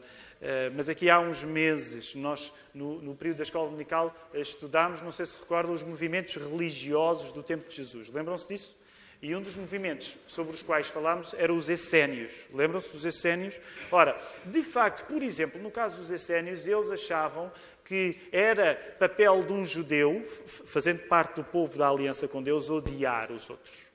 mas 0.75 0.88
aqui 0.88 1.09
há 1.09 1.21
uns 1.21 1.45
meses, 1.45 2.14
nós, 2.14 2.52
no, 2.75 3.00
no, 3.00 3.14
período 3.14 3.38
da 3.38 3.45
escola 3.45 3.66
dominical, 3.66 4.14
estudámos, 4.35 5.02
não 5.02 5.12
sei 5.12 5.26
se 5.26 5.38
recordam, 5.38 5.73
os 5.73 5.83
movimentos 5.83 6.37
religiosos 6.37 7.33
do 7.33 7.43
tempo 7.43 7.69
de 7.69 7.76
Jesus. 7.76 8.11
Lembram-se 8.11 8.49
disso? 8.49 8.76
E 9.23 9.35
um 9.35 9.40
dos 9.40 9.57
movimentos 9.57 10.19
sobre 10.26 10.55
os 10.55 10.62
quais 10.62 10.88
falámos 10.88 11.33
era 11.35 11.52
os 11.52 11.71
essénios. 11.71 12.47
Lembram-se 12.52 12.90
dos 12.90 13.05
essénios? 13.05 13.59
Ora, 13.90 14.21
de 14.45 14.62
facto, 14.62 15.07
por 15.07 15.23
exemplo, 15.23 15.61
no 15.61 15.71
caso 15.71 15.97
dos 15.97 16.11
essénios, 16.11 16.66
eles 16.66 16.90
achavam 16.90 17.50
que 17.87 18.19
era 18.33 18.75
papel 18.99 19.45
de 19.45 19.52
um 19.52 19.64
judeu, 19.64 20.23
fazendo 20.66 21.00
parte 21.05 21.37
do 21.37 21.45
povo 21.45 21.78
da 21.78 21.88
aliança 21.88 22.26
com 22.26 22.43
Deus, 22.43 22.69
odiar 22.69 23.31
os 23.31 23.49
outros. 23.49 23.87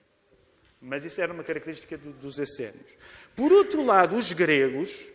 Mas 0.82 1.04
isso 1.04 1.22
era 1.22 1.32
uma 1.32 1.44
característica 1.44 1.98
do, 1.98 2.12
dos 2.14 2.40
essênios. 2.40 2.98
Por 3.36 3.52
outro 3.52 3.84
lado, 3.86 4.16
os 4.16 4.32
gregos, 4.32 5.06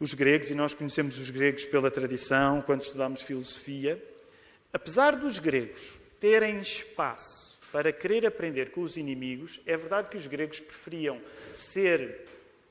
os 0.00 0.14
gregos, 0.14 0.50
e 0.50 0.54
nós 0.54 0.72
conhecemos 0.72 1.18
os 1.18 1.28
gregos 1.28 1.66
pela 1.66 1.90
tradição, 1.90 2.62
quando 2.62 2.82
estudamos 2.82 3.22
filosofia, 3.22 4.02
apesar 4.72 5.14
dos 5.14 5.38
gregos 5.38 6.00
terem 6.18 6.58
espaço 6.58 7.60
para 7.70 7.92
querer 7.92 8.26
aprender 8.26 8.70
com 8.70 8.80
os 8.80 8.96
inimigos, 8.96 9.60
é 9.66 9.76
verdade 9.76 10.08
que 10.08 10.16
os 10.16 10.26
gregos 10.26 10.58
preferiam 10.58 11.20
ser, 11.52 12.26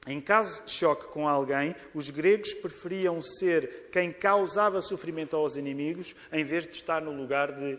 em 0.07 0.21
caso 0.21 0.63
de 0.63 0.71
choque 0.71 1.07
com 1.07 1.27
alguém, 1.27 1.75
os 1.93 2.09
gregos 2.09 2.53
preferiam 2.53 3.21
ser 3.21 3.89
quem 3.91 4.11
causava 4.11 4.81
sofrimento 4.81 5.35
aos 5.35 5.55
inimigos, 5.55 6.15
em 6.31 6.43
vez 6.43 6.65
de 6.65 6.71
estar 6.71 7.01
no 7.01 7.11
lugar 7.11 7.51
de 7.51 7.77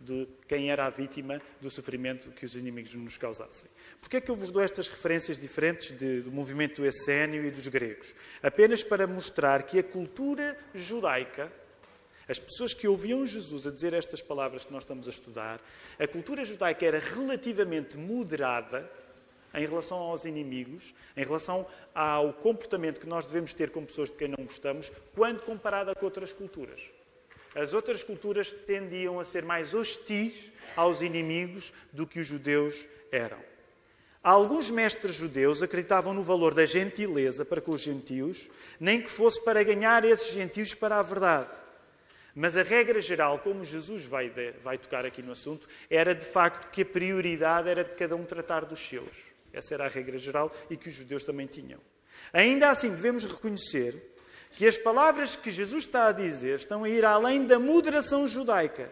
de 0.00 0.28
quem 0.46 0.70
era 0.70 0.86
a 0.86 0.90
vítima 0.90 1.40
do 1.60 1.70
sofrimento 1.70 2.30
que 2.30 2.44
os 2.44 2.54
inimigos 2.54 2.94
nos 2.94 3.16
causassem. 3.16 3.68
Por 4.00 4.14
é 4.14 4.20
que 4.20 4.30
eu 4.30 4.36
vos 4.36 4.50
dou 4.50 4.62
estas 4.62 4.88
referências 4.88 5.38
diferentes 5.38 5.96
de, 5.96 6.20
do 6.20 6.30
movimento 6.30 6.84
essénio 6.84 7.44
e 7.44 7.50
dos 7.50 7.66
gregos? 7.66 8.14
Apenas 8.42 8.82
para 8.82 9.06
mostrar 9.06 9.64
que 9.64 9.78
a 9.78 9.82
cultura 9.82 10.56
judaica, 10.74 11.50
as 12.28 12.38
pessoas 12.38 12.72
que 12.72 12.86
ouviam 12.86 13.26
Jesus 13.26 13.66
a 13.66 13.72
dizer 13.72 13.92
estas 13.92 14.22
palavras 14.22 14.64
que 14.64 14.72
nós 14.72 14.84
estamos 14.84 15.08
a 15.08 15.10
estudar, 15.10 15.60
a 15.98 16.06
cultura 16.06 16.44
judaica 16.44 16.86
era 16.86 17.00
relativamente 17.00 17.96
moderada 17.96 18.88
em 19.54 19.66
relação 19.66 19.98
aos 19.98 20.24
inimigos, 20.24 20.94
em 21.16 21.24
relação 21.24 21.66
ao 21.94 22.32
comportamento 22.32 23.00
que 23.00 23.08
nós 23.08 23.26
devemos 23.26 23.52
ter 23.54 23.70
com 23.70 23.84
pessoas 23.84 24.10
de 24.10 24.16
quem 24.16 24.28
não 24.28 24.44
gostamos, 24.44 24.90
quando 25.14 25.42
comparada 25.42 25.94
com 25.94 26.04
outras 26.04 26.32
culturas. 26.32 26.80
As 27.54 27.74
outras 27.74 28.02
culturas 28.02 28.50
tendiam 28.50 29.18
a 29.18 29.24
ser 29.24 29.44
mais 29.44 29.74
hostis 29.74 30.52
aos 30.76 31.00
inimigos 31.00 31.72
do 31.92 32.06
que 32.06 32.20
os 32.20 32.26
judeus 32.26 32.86
eram. 33.10 33.38
Alguns 34.22 34.70
mestres 34.70 35.14
judeus 35.14 35.62
acreditavam 35.62 36.12
no 36.12 36.22
valor 36.22 36.52
da 36.52 36.66
gentileza 36.66 37.44
para 37.44 37.60
com 37.60 37.72
os 37.72 37.80
gentios, 37.80 38.50
nem 38.78 39.00
que 39.00 39.10
fosse 39.10 39.42
para 39.42 39.62
ganhar 39.62 40.04
esses 40.04 40.32
gentios 40.32 40.74
para 40.74 40.98
a 40.98 41.02
verdade. 41.02 41.54
Mas 42.34 42.56
a 42.56 42.62
regra 42.62 43.00
geral, 43.00 43.38
como 43.38 43.64
Jesus 43.64 44.04
vai, 44.04 44.30
vai 44.62 44.76
tocar 44.76 45.06
aqui 45.06 45.22
no 45.22 45.32
assunto, 45.32 45.66
era 45.88 46.14
de 46.14 46.24
facto 46.24 46.70
que 46.70 46.82
a 46.82 46.86
prioridade 46.86 47.68
era 47.68 47.82
de 47.82 47.90
cada 47.90 48.14
um 48.14 48.24
tratar 48.24 48.64
dos 48.64 48.80
seus. 48.80 49.27
Essa 49.58 49.74
era 49.74 49.84
a 49.84 49.88
regra 49.88 50.16
geral 50.16 50.54
e 50.70 50.76
que 50.76 50.88
os 50.88 50.94
judeus 50.94 51.24
também 51.24 51.46
tinham. 51.46 51.80
Ainda 52.32 52.70
assim, 52.70 52.90
devemos 52.90 53.24
reconhecer 53.24 54.14
que 54.52 54.66
as 54.66 54.78
palavras 54.78 55.36
que 55.36 55.50
Jesus 55.50 55.84
está 55.84 56.08
a 56.08 56.12
dizer 56.12 56.56
estão 56.56 56.84
a 56.84 56.88
ir 56.88 57.04
além 57.04 57.44
da 57.44 57.58
moderação 57.58 58.26
judaica. 58.26 58.90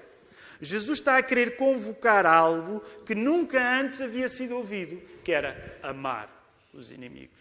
Jesus 0.61 0.99
está 0.99 1.19
a 1.19 1.23
querer 1.23 1.57
convocar 1.57 2.25
algo 2.27 2.81
que 3.05 3.15
nunca 3.15 3.61
antes 3.79 4.01
havia 4.01 4.29
sido 4.29 4.57
ouvido, 4.57 5.01
que 5.23 5.33
era 5.33 5.79
amar 5.83 6.31
os 6.73 6.91
inimigos. 6.91 7.39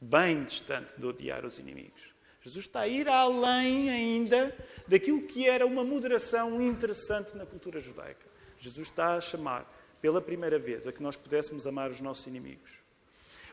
Bem 0.00 0.44
distante 0.44 0.94
de 0.98 1.06
odiar 1.06 1.44
os 1.44 1.58
inimigos. 1.58 2.02
Jesus 2.42 2.66
está 2.66 2.80
a 2.80 2.88
ir 2.88 3.08
além 3.08 3.88
ainda 3.88 4.54
daquilo 4.86 5.22
que 5.22 5.48
era 5.48 5.64
uma 5.64 5.82
moderação 5.82 6.60
interessante 6.60 7.34
na 7.36 7.46
cultura 7.46 7.80
judaica. 7.80 8.26
Jesus 8.58 8.88
está 8.88 9.14
a 9.16 9.20
chamar, 9.20 9.66
pela 10.04 10.20
primeira 10.20 10.58
vez, 10.58 10.86
a 10.86 10.92
que 10.92 11.02
nós 11.02 11.16
pudéssemos 11.16 11.66
amar 11.66 11.90
os 11.90 11.98
nossos 11.98 12.26
inimigos. 12.26 12.72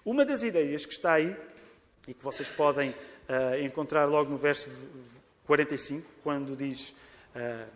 Uma 0.04 0.26
das 0.26 0.44
ideias 0.44 0.86
que 0.86 0.92
está 0.92 1.14
aí, 1.14 1.34
e 2.06 2.14
que 2.14 2.22
vocês 2.22 2.50
podem 2.50 2.90
uh, 2.90 3.58
encontrar 3.64 4.04
logo 4.04 4.30
no 4.30 4.38
verso 4.38 4.90
45, 5.46 6.06
quando 6.22 6.54
diz 6.54 6.90
uh, 6.90 7.70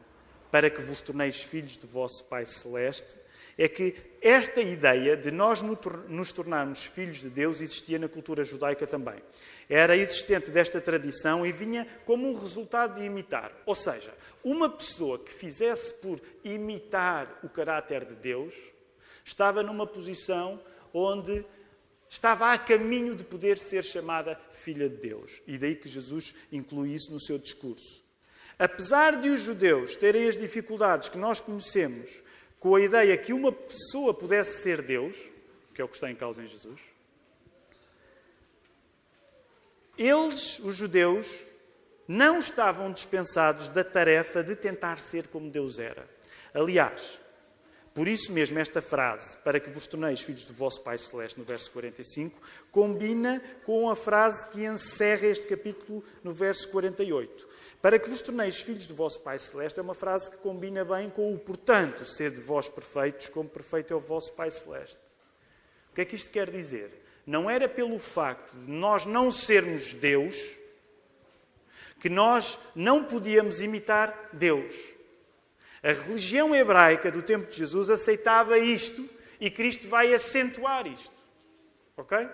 para 0.52 0.70
que 0.70 0.82
vos 0.82 1.00
torneis 1.00 1.42
filhos 1.42 1.78
do 1.78 1.88
vosso 1.88 2.26
Pai 2.26 2.46
Celeste, 2.46 3.16
é 3.58 3.70
que 3.70 3.96
esta 4.22 4.60
ideia 4.60 5.16
de 5.16 5.32
nós 5.32 5.62
nos 6.10 6.34
tornarmos 6.34 6.84
filhos 6.84 7.22
de 7.22 7.30
Deus 7.30 7.62
existia 7.62 7.98
na 7.98 8.10
cultura 8.10 8.44
judaica 8.44 8.86
também. 8.86 9.24
Era 9.70 9.96
existente 9.96 10.52
desta 10.52 10.82
tradição 10.82 11.46
e 11.46 11.52
vinha 11.54 11.88
como 12.04 12.30
um 12.30 12.38
resultado 12.38 13.00
de 13.00 13.06
imitar. 13.06 13.54
Ou 13.66 13.74
seja, 13.74 14.14
uma 14.46 14.70
pessoa 14.70 15.18
que 15.18 15.34
fizesse 15.34 15.92
por 15.96 16.22
imitar 16.44 17.40
o 17.44 17.50
caráter 17.50 18.06
de 18.06 18.14
Deus 18.14 18.54
estava 19.26 19.64
numa 19.64 19.88
posição 19.88 20.62
onde 20.94 21.44
estava 22.08 22.54
a 22.54 22.58
caminho 22.60 23.16
de 23.16 23.24
poder 23.24 23.58
ser 23.58 23.84
chamada 23.84 24.40
filha 24.54 24.88
de 24.88 24.98
Deus. 24.98 25.42
E 25.48 25.58
daí 25.58 25.76
que 25.76 25.90
Jesus 25.90 26.36
inclui 26.52 26.94
isso 26.94 27.12
no 27.12 27.20
seu 27.20 27.40
discurso. 27.40 28.04
Apesar 28.60 29.20
de 29.20 29.30
os 29.30 29.42
judeus 29.42 29.96
terem 29.96 30.30
as 30.30 30.38
dificuldades 30.38 31.10
que 31.10 31.18
nós 31.18 31.40
conhecemos 31.42 32.24
com 32.60 32.76
a 32.76 32.82
ideia 32.82 33.18
que 33.18 33.34
uma 33.34 33.52
pessoa 33.52 34.14
pudesse 34.14 34.62
ser 34.62 34.84
Deus, 34.84 35.18
que 35.74 35.82
é 35.82 35.84
o 35.84 35.88
que 35.88 35.96
está 35.96 36.10
em 36.10 36.16
causa 36.16 36.44
em 36.44 36.48
Jesus, 36.48 36.80
eles, 39.98 40.60
os 40.60 40.76
judeus, 40.76 41.46
não 42.08 42.40
estavam 42.40 42.92
dispensados 42.92 43.70
da 43.70 43.84
tarefa 43.84 44.44
de 44.44 44.56
tentar 44.56 45.00
ser 45.00 45.28
como 45.28 45.50
Deus 45.50 45.80
era. 45.80 46.08
Aliás, 46.54 47.20
por 47.96 48.10
isso 48.10 48.34
mesmo, 48.34 48.60
esta 48.60 48.82
frase, 48.82 49.38
para 49.38 49.58
que 49.58 49.70
vos 49.70 49.88
torneis 49.88 50.22
filhos 50.22 50.46
do 50.46 50.54
vosso 50.54 50.82
Pai 50.82 50.98
Celeste, 50.98 51.40
no 51.40 51.46
verso 51.46 51.72
45, 51.72 52.38
combina 52.70 53.42
com 53.64 53.90
a 53.90 53.96
frase 53.96 54.50
que 54.50 54.66
encerra 54.66 55.28
este 55.28 55.48
capítulo 55.48 56.04
no 56.22 56.34
verso 56.34 56.68
48. 56.72 57.48
Para 57.82 57.98
que 57.98 58.10
vos 58.10 58.22
torneis 58.22 58.60
filhos 58.60 58.86
do 58.86 58.96
vosso 58.96 59.22
Pai 59.22 59.40
Celeste 59.40 59.80
é 59.80 59.82
uma 59.82 59.94
frase 59.94 60.30
que 60.30 60.36
combina 60.38 60.84
bem 60.84 61.10
com 61.10 61.34
o 61.34 61.40
portanto, 61.40 62.04
ser 62.04 62.32
de 62.32 62.42
vós 62.42 62.68
perfeitos, 62.68 63.30
como 63.30 63.48
perfeito 63.48 63.94
é 63.94 63.96
o 63.96 64.02
vosso 64.02 64.34
Pai 64.34 64.52
Celeste. 64.52 65.00
O 65.92 65.96
que 65.96 66.02
é 66.02 66.06
que 66.06 66.16
isto 66.16 66.30
quer 66.30 66.52
dizer? 66.52 67.02
Não 67.26 67.50
era 67.50 67.70
pelo 67.70 67.98
facto 67.98 68.58
de 68.58 68.70
nós 68.70 69.06
não 69.06 69.32
sermos 69.32 69.94
Deus 69.94 70.58
que 72.00 72.10
nós 72.10 72.58
não 72.76 73.04
podíamos 73.04 73.62
imitar 73.62 74.30
Deus. 74.34 74.74
A 75.82 75.92
religião 75.92 76.56
hebraica 76.56 77.12
do 77.12 77.22
tempo 77.22 77.50
de 77.50 77.58
Jesus 77.58 77.90
aceitava 77.90 78.58
isto 78.58 79.08
e 79.40 79.50
Cristo 79.50 79.88
vai 79.88 80.14
acentuar 80.14 80.88
isto. 80.88 81.14
Ok? 81.96 82.28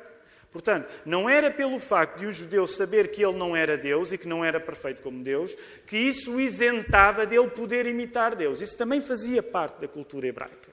Portanto, 0.52 0.90
não 1.06 1.30
era 1.30 1.50
pelo 1.50 1.80
facto 1.80 2.20
de 2.20 2.26
o 2.26 2.34
judeu 2.34 2.68
saber 2.68 3.10
que 3.10 3.24
ele 3.24 3.38
não 3.38 3.56
era 3.56 3.78
Deus 3.78 4.12
e 4.12 4.18
que 4.18 4.28
não 4.28 4.44
era 4.44 4.60
perfeito 4.60 5.02
como 5.02 5.24
Deus, 5.24 5.56
que 5.88 5.98
isso 5.98 6.34
o 6.34 6.42
isentava 6.42 7.26
dele 7.26 7.50
poder 7.50 7.86
imitar 7.86 8.36
Deus. 8.36 8.60
Isso 8.60 8.78
também 8.78 9.02
fazia 9.02 9.42
parte 9.42 9.80
da 9.80 9.88
cultura 9.88 10.28
hebraica. 10.28 10.70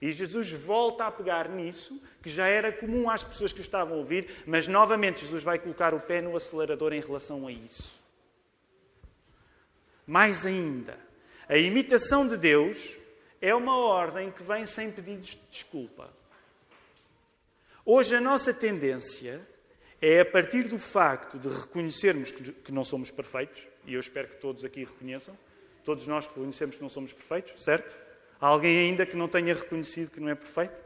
E 0.00 0.12
Jesus 0.12 0.52
volta 0.52 1.06
a 1.06 1.10
pegar 1.10 1.48
nisso, 1.48 2.00
que 2.22 2.30
já 2.30 2.46
era 2.46 2.72
comum 2.72 3.10
às 3.10 3.24
pessoas 3.24 3.52
que 3.52 3.60
o 3.60 3.62
estavam 3.62 3.94
a 3.94 3.98
ouvir, 3.98 4.44
mas 4.46 4.68
novamente 4.68 5.22
Jesus 5.22 5.42
vai 5.42 5.58
colocar 5.58 5.92
o 5.92 6.00
pé 6.00 6.20
no 6.20 6.36
acelerador 6.36 6.92
em 6.92 7.00
relação 7.00 7.46
a 7.46 7.52
isso. 7.52 8.00
Mais 10.06 10.46
ainda, 10.46 10.98
a 11.48 11.56
imitação 11.56 12.26
de 12.26 12.36
Deus 12.36 12.96
é 13.40 13.54
uma 13.54 13.76
ordem 13.76 14.30
que 14.30 14.42
vem 14.42 14.64
sem 14.64 14.90
pedidos 14.90 15.30
de 15.30 15.40
desculpa. 15.50 16.10
Hoje 17.84 18.14
a 18.14 18.20
nossa 18.20 18.52
tendência 18.54 19.40
é, 20.00 20.20
a 20.20 20.24
partir 20.24 20.68
do 20.68 20.78
facto 20.78 21.38
de 21.38 21.48
reconhecermos 21.48 22.30
que 22.30 22.70
não 22.70 22.84
somos 22.84 23.10
perfeitos, 23.10 23.62
e 23.84 23.94
eu 23.94 24.00
espero 24.00 24.28
que 24.28 24.36
todos 24.36 24.64
aqui 24.64 24.84
reconheçam, 24.84 25.36
todos 25.84 26.06
nós 26.06 26.26
reconhecemos 26.26 26.76
que 26.76 26.82
não 26.82 26.88
somos 26.88 27.12
perfeitos, 27.12 27.62
certo? 27.62 27.96
Há 28.40 28.46
alguém 28.46 28.78
ainda 28.78 29.04
que 29.04 29.16
não 29.16 29.28
tenha 29.28 29.54
reconhecido 29.54 30.10
que 30.10 30.20
não 30.20 30.28
é 30.28 30.34
perfeito? 30.34 30.80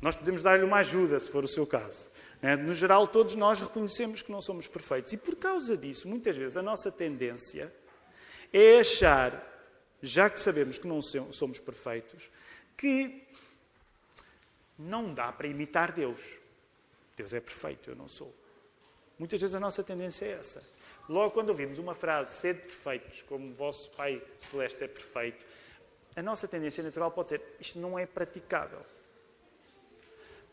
Nós 0.00 0.14
podemos 0.14 0.42
dar-lhe 0.42 0.64
uma 0.64 0.78
ajuda, 0.78 1.18
se 1.18 1.30
for 1.30 1.42
o 1.42 1.48
seu 1.48 1.66
caso. 1.66 2.10
Né? 2.42 2.56
No 2.56 2.74
geral, 2.74 3.06
todos 3.06 3.34
nós 3.34 3.60
reconhecemos 3.60 4.22
que 4.22 4.30
não 4.30 4.40
somos 4.40 4.68
perfeitos. 4.68 5.12
E 5.12 5.16
por 5.16 5.36
causa 5.36 5.76
disso, 5.76 6.06
muitas 6.06 6.36
vezes, 6.36 6.56
a 6.56 6.62
nossa 6.62 6.92
tendência 6.92 7.72
é 8.52 8.80
achar, 8.80 9.42
já 10.02 10.28
que 10.28 10.38
sabemos 10.38 10.78
que 10.78 10.86
não 10.86 11.00
somos 11.00 11.58
perfeitos, 11.58 12.30
que 12.76 13.26
não 14.78 15.14
dá 15.14 15.32
para 15.32 15.46
imitar 15.46 15.92
Deus. 15.92 16.20
Deus 17.16 17.32
é 17.32 17.40
perfeito, 17.40 17.90
eu 17.90 17.96
não 17.96 18.08
sou. 18.08 18.34
Muitas 19.18 19.40
vezes 19.40 19.54
a 19.54 19.60
nossa 19.60 19.82
tendência 19.82 20.26
é 20.26 20.32
essa. 20.32 20.62
Logo 21.08 21.30
quando 21.30 21.48
ouvimos 21.48 21.78
uma 21.78 21.94
frase, 21.94 22.34
sede 22.34 22.60
perfeitos, 22.60 23.22
como 23.22 23.54
vosso 23.54 23.90
Pai 23.92 24.22
Celeste 24.36 24.84
é 24.84 24.88
perfeito, 24.88 25.46
a 26.16 26.22
nossa 26.22 26.48
tendência 26.48 26.82
natural 26.82 27.10
pode 27.10 27.28
ser, 27.28 27.42
isto 27.60 27.78
não 27.78 27.98
é 27.98 28.06
praticável. 28.06 28.80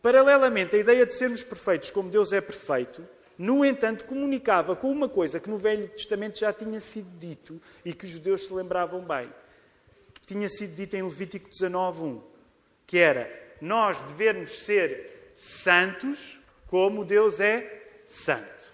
Paralelamente, 0.01 0.75
a 0.75 0.79
ideia 0.79 1.05
de 1.05 1.15
sermos 1.15 1.43
perfeitos 1.43 1.89
como 1.89 2.10
Deus 2.10 2.34
é 2.34 2.41
perfeito 2.41 3.08
no 3.38 3.65
entanto, 3.65 4.05
comunicava 4.05 4.75
com 4.75 4.91
uma 4.91 5.10
coisa 5.10 5.39
que 5.39 5.50
no 5.50 5.58
Velho 5.58 5.88
Testamento 5.89 6.38
já 6.39 6.53
tinha 6.53 6.79
sido 6.79 7.10
dito 7.17 7.60
e 7.84 7.93
que 7.93 8.05
os 8.05 8.12
judeus 8.12 8.43
se 8.43 8.53
lembravam 8.53 9.01
bem, 9.01 9.32
que 10.13 10.22
tinha 10.22 10.48
sido 10.48 10.75
dito 10.75 10.96
em 10.96 11.01
Levítico 11.01 11.50
19:1, 11.50 12.22
que 12.86 13.00
era 13.00 13.41
nós 13.60 14.00
devemos 14.01 14.50
ser 14.63 15.32
santos 15.36 16.39
como 16.67 17.03
Deus 17.03 17.39
é 17.39 17.88
santo. 18.08 18.72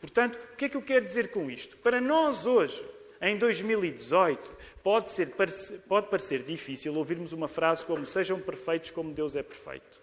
Portanto, 0.00 0.38
o 0.52 0.56
que 0.56 0.66
é 0.66 0.68
que 0.68 0.76
eu 0.76 0.82
quero 0.82 1.04
dizer 1.04 1.30
com 1.30 1.50
isto? 1.50 1.76
Para 1.78 2.00
nós 2.00 2.46
hoje, 2.46 2.84
em 3.20 3.36
2018, 3.36 4.56
Pode, 4.82 5.10
ser, 5.10 5.34
pode 5.86 6.08
parecer 6.08 6.42
difícil 6.42 6.94
ouvirmos 6.94 7.32
uma 7.32 7.48
frase 7.48 7.84
como 7.84 8.06
sejam 8.06 8.40
perfeitos 8.40 8.90
como 8.90 9.12
Deus 9.12 9.36
é 9.36 9.42
perfeito. 9.42 10.00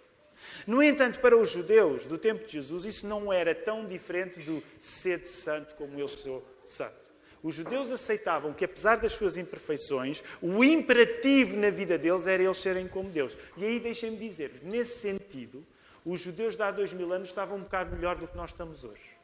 No 0.68 0.84
entanto, 0.84 1.20
para 1.20 1.36
os 1.36 1.52
judeus 1.52 2.06
do 2.06 2.18
tempo 2.18 2.46
de 2.46 2.54
Jesus, 2.54 2.86
isso 2.86 3.08
não 3.08 3.34
era 3.34 3.56
tão 3.56 3.88
diferente 3.88 4.40
do 4.42 4.64
ser 4.78 5.26
santo 5.26 5.74
como 5.76 6.00
eu 6.00 6.08
sou 6.08 6.46
santo. 6.64 7.08
Os 7.42 7.56
judeus 7.56 7.92
aceitavam 7.92 8.54
que, 8.54 8.66
apesar 8.66 8.98
das 9.00 9.14
suas 9.14 9.36
imperfeições, 9.36 10.24
o 10.42 10.64
imperativo 10.64 11.58
na 11.58 11.70
vida 11.70 11.98
deles 11.98 12.28
era 12.28 12.44
eles 12.44 12.58
serem 12.58 12.88
como 12.88 13.10
Deus. 13.10 13.36
E 13.56 13.66
aí 13.66 13.80
deixem-me 13.80 14.18
dizer-vos, 14.18 14.62
nesse 14.62 15.00
sentido, 15.00 15.66
os 16.06 16.22
judeus 16.22 16.56
de 16.56 16.62
há 16.62 16.72
dois 16.72 16.94
mil 16.94 17.12
anos 17.12 17.30
estavam 17.30 17.58
um 17.58 17.62
bocado 17.62 17.96
melhor 17.96 18.16
do 18.16 18.28
que 18.28 18.38
nós 18.38 18.52
estamos 18.52 18.84
hoje. 18.84 19.17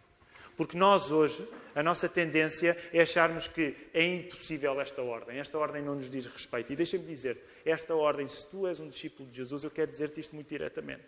Porque 0.55 0.77
nós 0.77 1.11
hoje, 1.11 1.47
a 1.75 1.81
nossa 1.81 2.07
tendência 2.07 2.77
é 2.91 3.01
acharmos 3.01 3.47
que 3.47 3.75
é 3.93 4.03
impossível 4.03 4.79
esta 4.79 5.01
ordem. 5.01 5.39
Esta 5.39 5.57
ordem 5.57 5.81
não 5.81 5.95
nos 5.95 6.09
diz 6.09 6.25
respeito. 6.27 6.71
E 6.71 6.75
deixa-me 6.75 7.05
dizer-te, 7.05 7.43
esta 7.65 7.95
ordem, 7.95 8.27
se 8.27 8.45
tu 8.47 8.67
és 8.67 8.79
um 8.79 8.87
discípulo 8.87 9.29
de 9.29 9.37
Jesus, 9.37 9.63
eu 9.63 9.71
quero 9.71 9.89
dizer-te 9.89 10.19
isto 10.19 10.35
muito 10.35 10.47
diretamente. 10.47 11.05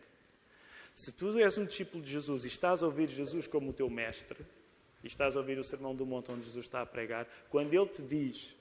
Se 0.95 1.11
tu 1.11 1.37
és 1.37 1.57
um 1.57 1.65
discípulo 1.65 2.01
de 2.01 2.11
Jesus 2.11 2.45
e 2.45 2.47
estás 2.47 2.81
a 2.81 2.85
ouvir 2.85 3.09
Jesus 3.09 3.47
como 3.47 3.69
o 3.69 3.73
teu 3.73 3.89
mestre, 3.89 4.45
e 5.03 5.07
estás 5.07 5.35
a 5.35 5.39
ouvir 5.39 5.59
o 5.59 5.63
sermão 5.63 5.95
do 5.95 6.05
monte 6.05 6.31
onde 6.31 6.45
Jesus 6.45 6.65
está 6.65 6.81
a 6.81 6.85
pregar, 6.85 7.27
quando 7.49 7.73
ele 7.73 7.87
te 7.87 8.01
diz 8.01 8.55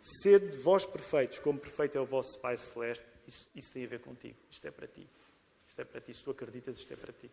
sede 0.00 0.56
vós 0.58 0.84
perfeitos, 0.84 1.38
como 1.38 1.58
perfeito 1.58 1.96
é 1.96 2.00
o 2.00 2.04
vosso 2.04 2.38
Pai 2.40 2.56
Celeste, 2.56 3.06
isso, 3.26 3.48
isso 3.54 3.72
tem 3.72 3.84
a 3.84 3.88
ver 3.88 4.00
contigo. 4.00 4.36
Isto 4.50 4.66
é 4.66 4.70
para 4.70 4.86
ti. 4.86 5.06
Isto 5.68 5.80
é 5.80 5.84
para 5.84 6.00
ti. 6.00 6.12
Se 6.12 6.24
tu 6.24 6.30
acreditas, 6.30 6.78
isto 6.78 6.92
é 6.92 6.96
para 6.96 7.12
ti. 7.12 7.30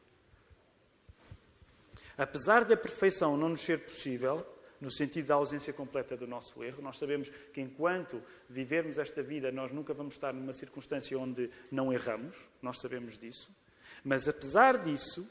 Apesar 2.18 2.66
da 2.66 2.76
perfeição 2.76 3.38
não 3.38 3.50
nos 3.50 3.62
ser 3.62 3.80
possível, 3.86 4.46
no 4.80 4.92
sentido 4.92 5.28
da 5.28 5.36
ausência 5.36 5.74
completa 5.74 6.16
do 6.16 6.28
nosso 6.28 6.64
erro, 6.64 6.82
nós 6.82 6.98
sabemos 6.98 7.30
que 7.54 7.62
enquanto 7.62 8.22
vivermos 8.50 8.98
esta 8.98 9.22
vida, 9.22 9.52
nós 9.52 9.72
nunca 9.72 9.94
vamos 9.94 10.16
estar 10.16 10.34
numa 10.34 10.54
circunstância 10.54 11.18
onde 11.18 11.50
não 11.72 11.92
erramos, 11.92 12.50
nós 12.62 12.80
sabemos 12.80 13.18
disso. 13.18 13.52
Mas 14.04 14.28
apesar 14.28 14.78
disso, 14.78 15.30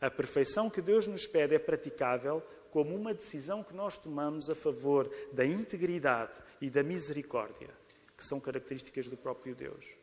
a 0.00 0.10
perfeição 0.10 0.70
que 0.70 0.80
Deus 0.80 1.06
nos 1.06 1.26
pede 1.26 1.54
é 1.54 1.58
praticável 1.58 2.42
como 2.70 2.94
uma 2.94 3.12
decisão 3.12 3.64
que 3.64 3.74
nós 3.74 3.98
tomamos 3.98 4.48
a 4.48 4.54
favor 4.54 5.10
da 5.32 5.44
integridade 5.44 6.38
e 6.60 6.70
da 6.70 6.82
misericórdia, 6.82 7.70
que 8.16 8.24
são 8.24 8.38
características 8.38 9.08
do 9.08 9.16
próprio 9.16 9.54
Deus. 9.54 9.99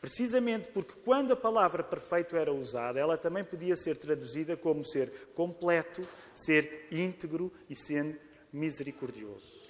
Precisamente 0.00 0.68
porque 0.68 0.94
quando 1.04 1.32
a 1.32 1.36
palavra 1.36 1.82
perfeito 1.82 2.34
era 2.34 2.52
usada, 2.52 2.98
ela 2.98 3.18
também 3.18 3.44
podia 3.44 3.76
ser 3.76 3.98
traduzida 3.98 4.56
como 4.56 4.84
ser 4.84 5.12
completo, 5.34 6.06
ser 6.34 6.86
íntegro 6.90 7.52
e 7.68 7.76
ser 7.76 8.18
misericordioso. 8.50 9.60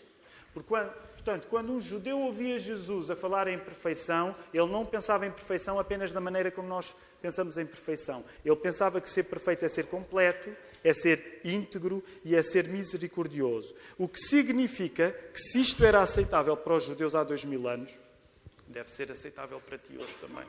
portanto, 0.53 1.49
quando 1.49 1.73
um 1.73 1.81
judeu 1.81 2.19
ouvia 2.21 2.59
Jesus 2.59 3.11
a 3.11 3.17
falar 3.17 3.49
em 3.49 3.59
perfeição, 3.59 4.35
ele 4.55 4.71
não 4.71 4.87
pensava 4.87 5.27
em 5.27 5.31
perfeição 5.31 5.79
apenas 5.79 6.13
da 6.13 6.21
maneira 6.21 6.51
como 6.51 6.69
nós 6.69 6.95
pensamos 7.21 7.59
em 7.59 7.67
perfeição. 7.67 8.25
Ele 8.45 8.57
pensava 8.57 9.01
que 9.01 9.11
ser 9.11 9.25
perfeito 9.25 9.65
é 9.65 9.69
ser 9.69 9.87
completo, 9.87 10.51
é 10.83 10.93
ser 10.93 11.41
íntegro 11.45 12.03
e 12.25 12.35
é 12.35 12.43
ser 12.43 12.69
misericordioso. 12.69 13.75
O 13.99 14.09
que 14.09 14.21
significa 14.21 15.15
que, 15.33 15.41
se 15.41 15.61
isto 15.61 15.85
era 15.85 16.01
aceitável 16.01 16.57
para 16.57 16.75
os 16.75 16.85
judeus 16.85 17.15
há 17.15 17.23
dois 17.23 17.45
mil 17.45 17.69
anos, 17.69 17.99
deve 18.71 18.91
ser 18.91 19.11
aceitável 19.11 19.61
para 19.61 19.77
ti 19.77 19.97
hoje 19.99 20.15
também. 20.21 20.47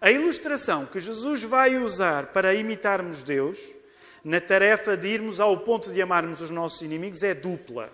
A 0.00 0.10
ilustração 0.10 0.86
que 0.86 1.00
Jesus 1.00 1.42
vai 1.42 1.76
usar 1.76 2.28
para 2.28 2.54
imitarmos 2.54 3.22
Deus, 3.22 3.58
na 4.24 4.40
tarefa 4.40 4.96
de 4.96 5.08
irmos 5.08 5.40
ao 5.40 5.58
ponto 5.58 5.92
de 5.92 6.00
amarmos 6.00 6.40
os 6.40 6.50
nossos 6.50 6.80
inimigos, 6.82 7.22
é 7.22 7.34
dupla. 7.34 7.92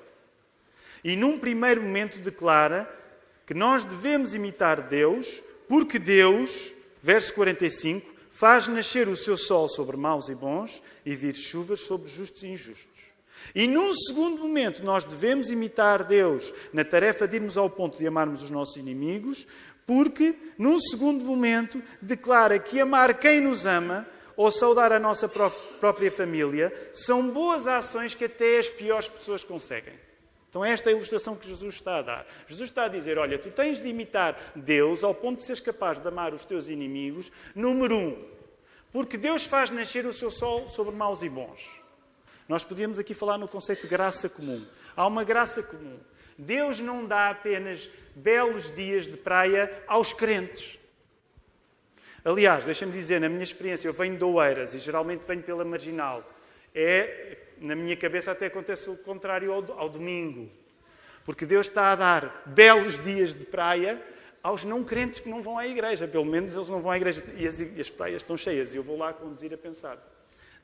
E 1.03 1.17
num 1.17 1.39
primeiro 1.39 1.83
momento 1.83 2.21
declara 2.21 2.89
que 3.47 3.55
nós 3.55 3.85
devemos 3.85 4.35
imitar 4.35 4.83
Deus, 4.83 5.43
porque 5.69 5.99
Deus, 5.99 6.73
verso 7.03 7.33
45, 7.35 8.15
faz 8.31 8.69
nascer 8.69 9.09
o 9.09 9.17
seu 9.17 9.37
sol 9.37 9.69
sobre 9.69 9.97
maus 9.97 10.29
e 10.29 10.35
bons 10.35 10.83
e 11.05 11.15
vir 11.15 11.35
chuvas 11.35 11.81
sobre 11.81 12.09
justos 12.09 12.43
e 12.43 12.49
injustos. 12.49 13.16
E 13.55 13.67
num 13.67 13.93
segundo 13.93 14.43
momento, 14.43 14.85
nós 14.85 15.05
devemos 15.05 15.51
imitar 15.51 16.05
Deus 16.05 16.53
na 16.73 16.85
tarefa 16.85 17.27
de 17.27 17.37
irmos 17.37 17.57
ao 17.57 17.71
ponto 17.71 17.99
de 17.99 18.07
amarmos 18.07 18.43
os 18.43 18.51
nossos 18.51 18.77
inimigos, 18.77 19.47
porque, 19.87 20.35
num 20.59 20.79
segundo 20.79 21.25
momento, 21.25 21.83
declara 22.03 22.59
que 22.59 22.81
amar 22.81 23.19
quem 23.19 23.41
nos 23.41 23.65
ama 23.65 24.07
ou 24.37 24.51
saudar 24.51 24.93
a 24.93 24.99
nossa 24.99 25.29
própria 25.29 26.11
família 26.11 26.73
são 26.93 27.29
boas 27.31 27.67
ações 27.67 28.15
que 28.15 28.25
até 28.25 28.59
as 28.59 28.69
piores 28.69 29.09
pessoas 29.09 29.43
conseguem. 29.43 29.95
Então, 30.51 30.65
esta 30.65 30.91
é 30.91 30.93
a 30.93 30.97
ilustração 30.97 31.37
que 31.37 31.49
Jesus 31.49 31.75
está 31.75 31.99
a 31.99 32.03
dar. 32.03 32.27
Jesus 32.47 32.71
está 32.71 32.85
a 32.85 32.89
dizer: 32.89 33.19
olha, 33.19 33.39
tu 33.39 33.51
tens 33.51 33.81
de 33.81 33.89
imitar 33.89 34.39
Deus 34.55 35.05
ao 35.05 35.15
ponto 35.15 35.39
de 35.39 35.45
seres 35.45 35.61
capaz 35.61 36.01
de 36.01 36.09
amar 36.09 36.33
os 36.35 36.45
teus 36.45 36.69
inimigos, 36.69 37.31
número 37.55 37.97
um, 37.97 38.25
porque 38.93 39.17
Deus 39.17 39.45
faz 39.45 39.71
nascer 39.71 40.07
o 40.07 40.13
seu 40.13 40.31
sol 40.31 40.69
sobre 40.69 40.95
maus 40.95 41.23
e 41.23 41.29
bons. 41.29 41.86
Nós 42.49 42.65
podíamos 42.65 42.99
aqui 42.99 43.13
falar 43.13 43.39
no 43.39 43.49
conceito 43.49 43.83
de 43.83 43.89
graça 43.89 44.29
comum. 44.29 44.65
Há 44.97 45.07
uma 45.07 45.25
graça 45.25 45.63
comum. 45.63 45.99
Deus 46.39 46.81
não 46.81 47.05
dá 47.05 47.31
apenas 47.31 47.89
belos 48.15 48.75
dias 48.75 49.07
de 49.07 49.17
praia 49.17 49.83
aos 49.87 50.13
crentes. 50.13 50.79
Aliás, 52.25 52.65
deixa-me 52.65 52.93
dizer, 52.93 53.21
na 53.21 53.29
minha 53.29 53.43
experiência, 53.43 53.89
eu 53.89 53.93
venho 53.93 54.17
de 54.17 54.25
Oeiras 54.25 54.75
e 54.75 54.79
geralmente 54.79 55.25
venho 55.27 55.43
pela 55.43 55.65
marginal. 55.65 56.29
É, 56.75 57.39
na 57.59 57.75
minha 57.75 57.97
cabeça 57.97 58.33
até 58.33 58.47
acontece 58.47 58.91
o 58.91 58.97
contrário 58.97 59.53
ao, 59.53 59.79
ao 59.79 59.89
domingo. 59.89 60.51
Porque 61.25 61.47
Deus 61.47 61.67
está 61.67 61.93
a 61.93 61.97
dar 61.97 62.43
belos 62.47 62.99
dias 62.99 63.35
de 63.35 63.45
praia 63.45 64.01
aos 64.43 64.65
não 64.65 64.85
crentes 64.85 65.19
que 65.21 65.29
não 65.29 65.43
vão 65.43 65.59
à 65.59 65.67
igreja. 65.67 66.07
Pelo 66.07 66.25
menos 66.25 66.55
eles 66.55 66.69
não 66.69 66.81
vão 66.81 66.91
à 66.91 66.97
igreja 66.97 67.25
e 67.37 67.47
as, 67.47 67.61
e 67.61 67.81
as 67.81 67.91
praias 67.91 68.23
estão 68.23 68.37
cheias. 68.37 68.75
E 68.75 68.77
eu 68.77 68.83
vou 68.83 68.97
lá 68.97 69.13
conduzir 69.13 69.53
a 69.53 69.59
pensar. 69.59 69.99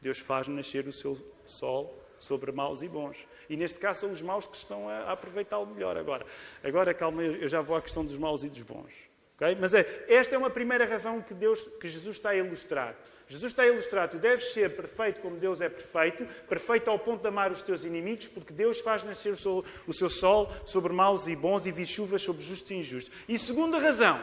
Deus 0.02 0.18
faz 0.18 0.48
nascer 0.48 0.86
o 0.86 0.92
seu 0.92 1.16
sol 1.46 1.98
sobre 2.18 2.52
maus 2.52 2.82
e 2.82 2.88
bons. 2.88 3.16
E 3.48 3.56
neste 3.56 3.78
caso 3.78 4.00
são 4.00 4.12
os 4.12 4.20
maus 4.20 4.46
que 4.46 4.56
estão 4.56 4.88
a 4.88 5.12
aproveitá-lo 5.12 5.66
melhor 5.66 5.96
agora. 5.96 6.26
Agora, 6.62 6.92
calma, 6.92 7.22
eu 7.22 7.48
já 7.48 7.60
vou 7.60 7.76
à 7.76 7.80
questão 7.80 8.04
dos 8.04 8.18
maus 8.18 8.44
e 8.44 8.50
dos 8.50 8.62
bons. 8.62 8.92
Okay? 9.36 9.56
Mas 9.60 9.74
é, 9.74 10.04
esta 10.08 10.34
é 10.34 10.38
uma 10.38 10.50
primeira 10.50 10.84
razão 10.84 11.20
que, 11.20 11.34
Deus, 11.34 11.68
que 11.80 11.88
Jesus 11.88 12.16
está 12.16 12.30
a 12.30 12.36
ilustrar. 12.36 12.96
Jesus 13.28 13.52
está 13.52 13.62
a 13.62 13.66
ilustrar, 13.66 14.10
tu 14.10 14.18
deves 14.18 14.52
ser 14.52 14.76
perfeito 14.76 15.20
como 15.20 15.36
Deus 15.36 15.60
é 15.60 15.68
perfeito, 15.68 16.26
perfeito 16.48 16.90
ao 16.90 16.98
ponto 16.98 17.22
de 17.22 17.28
amar 17.28 17.50
os 17.50 17.62
teus 17.62 17.82
inimigos, 17.82 18.28
porque 18.28 18.52
Deus 18.52 18.80
faz 18.80 19.02
nascer 19.04 19.32
o 19.32 19.36
seu, 19.36 19.64
o 19.86 19.92
seu 19.92 20.10
sol 20.10 20.52
sobre 20.66 20.92
maus 20.92 21.26
e 21.28 21.34
bons 21.34 21.64
e 21.64 21.70
vir 21.70 21.86
chuvas 21.86 22.20
sobre 22.20 22.42
justos 22.42 22.70
e 22.70 22.74
injustos. 22.74 23.12
E 23.26 23.38
segunda 23.38 23.78
razão, 23.78 24.22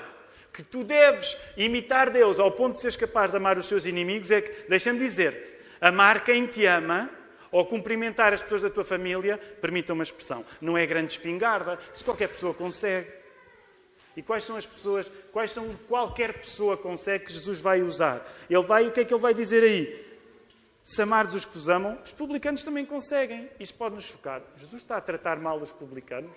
que 0.53 0.61
tu 0.61 0.83
deves 0.83 1.37
imitar 1.57 2.11
Deus 2.11 2.39
ao 2.39 2.51
ponto 2.51 2.73
de 2.73 2.81
seres 2.81 2.95
capaz 2.95 3.31
de 3.31 3.37
amar 3.37 3.57
os 3.57 3.65
seus 3.65 3.85
inimigos, 3.85 4.29
é 4.29 4.41
que, 4.41 4.69
deixa-me 4.69 4.99
dizer-te, 4.99 5.58
Amar 5.81 6.23
quem 6.23 6.45
te 6.45 6.65
ama 6.65 7.09
ou 7.51 7.65
cumprimentar 7.65 8.33
as 8.33 8.41
pessoas 8.41 8.61
da 8.61 8.69
tua 8.69 8.83
família, 8.83 9.37
permita 9.37 9.93
uma 9.93 10.03
expressão, 10.03 10.45
não 10.61 10.77
é 10.77 10.85
grande 10.85 11.13
espingarda, 11.13 11.79
isso 11.93 12.05
qualquer 12.05 12.29
pessoa 12.29 12.53
consegue. 12.53 13.11
E 14.15 14.21
quais 14.21 14.43
são 14.43 14.55
as 14.55 14.65
pessoas, 14.65 15.09
quais 15.31 15.51
são 15.51 15.73
qualquer 15.87 16.33
pessoa 16.33 16.75
consegue 16.75 17.25
que 17.25 17.33
Jesus 17.33 17.61
vai 17.61 17.81
usar? 17.81 18.25
Ele 18.49 18.63
vai, 18.63 18.87
o 18.87 18.91
que 18.91 18.99
é 18.99 19.05
que 19.05 19.13
ele 19.13 19.21
vai 19.21 19.33
dizer 19.33 19.63
aí? 19.63 20.07
Se 20.83 21.01
amares 21.01 21.33
os 21.33 21.45
que 21.45 21.53
vos 21.53 21.69
amam, 21.69 21.97
os 22.03 22.11
publicanos 22.11 22.63
também 22.63 22.85
conseguem. 22.85 23.49
Isto 23.59 23.77
pode 23.77 23.95
nos 23.95 24.05
chocar. 24.05 24.41
Jesus 24.57 24.81
está 24.81 24.97
a 24.97 25.01
tratar 25.01 25.37
mal 25.37 25.59
os 25.61 25.71
publicanos? 25.71 26.35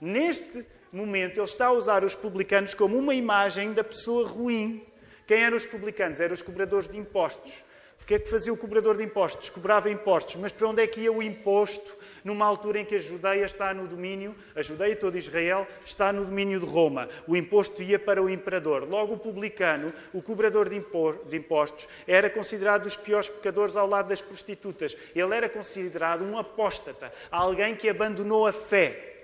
Neste 0.00 0.64
momento, 0.92 1.38
ele 1.38 1.44
está 1.44 1.66
a 1.66 1.72
usar 1.72 2.04
os 2.04 2.14
publicanos 2.14 2.74
como 2.74 2.96
uma 2.96 3.14
imagem 3.14 3.72
da 3.72 3.82
pessoa 3.82 4.26
ruim. 4.26 4.86
Quem 5.26 5.42
eram 5.42 5.56
os 5.56 5.66
publicanos? 5.66 6.20
Eram 6.20 6.32
os 6.32 6.42
cobradores 6.42 6.88
de 6.88 6.96
impostos 6.96 7.64
que 8.08 8.14
é 8.14 8.18
que 8.18 8.30
fazia 8.30 8.50
o 8.50 8.56
cobrador 8.56 8.96
de 8.96 9.04
impostos? 9.04 9.50
Cobrava 9.50 9.90
impostos, 9.90 10.36
mas 10.36 10.50
para 10.50 10.66
onde 10.66 10.82
é 10.82 10.86
que 10.86 11.00
ia 11.00 11.12
o 11.12 11.22
imposto 11.22 11.94
numa 12.24 12.46
altura 12.46 12.80
em 12.80 12.84
que 12.86 12.94
a 12.94 12.98
Judeia 12.98 13.44
está 13.44 13.74
no 13.74 13.86
domínio, 13.86 14.34
a 14.56 14.62
Judeia 14.62 14.96
todo 14.96 15.18
Israel 15.18 15.66
está 15.84 16.10
no 16.10 16.24
domínio 16.24 16.58
de 16.58 16.64
Roma. 16.64 17.06
O 17.26 17.36
imposto 17.36 17.82
ia 17.82 17.98
para 17.98 18.22
o 18.22 18.30
imperador. 18.30 18.88
Logo 18.88 19.12
o 19.12 19.18
publicano, 19.18 19.92
o 20.14 20.22
cobrador 20.22 20.70
de 20.70 21.36
impostos, 21.36 21.86
era 22.06 22.30
considerado 22.30 22.84
dos 22.84 22.96
piores 22.96 23.28
pecadores 23.28 23.76
ao 23.76 23.86
lado 23.86 24.08
das 24.08 24.22
prostitutas. 24.22 24.96
Ele 25.14 25.36
era 25.36 25.46
considerado 25.46 26.24
um 26.24 26.38
apóstata, 26.38 27.12
alguém 27.30 27.76
que 27.76 27.90
abandonou 27.90 28.46
a 28.46 28.54
fé. 28.54 29.16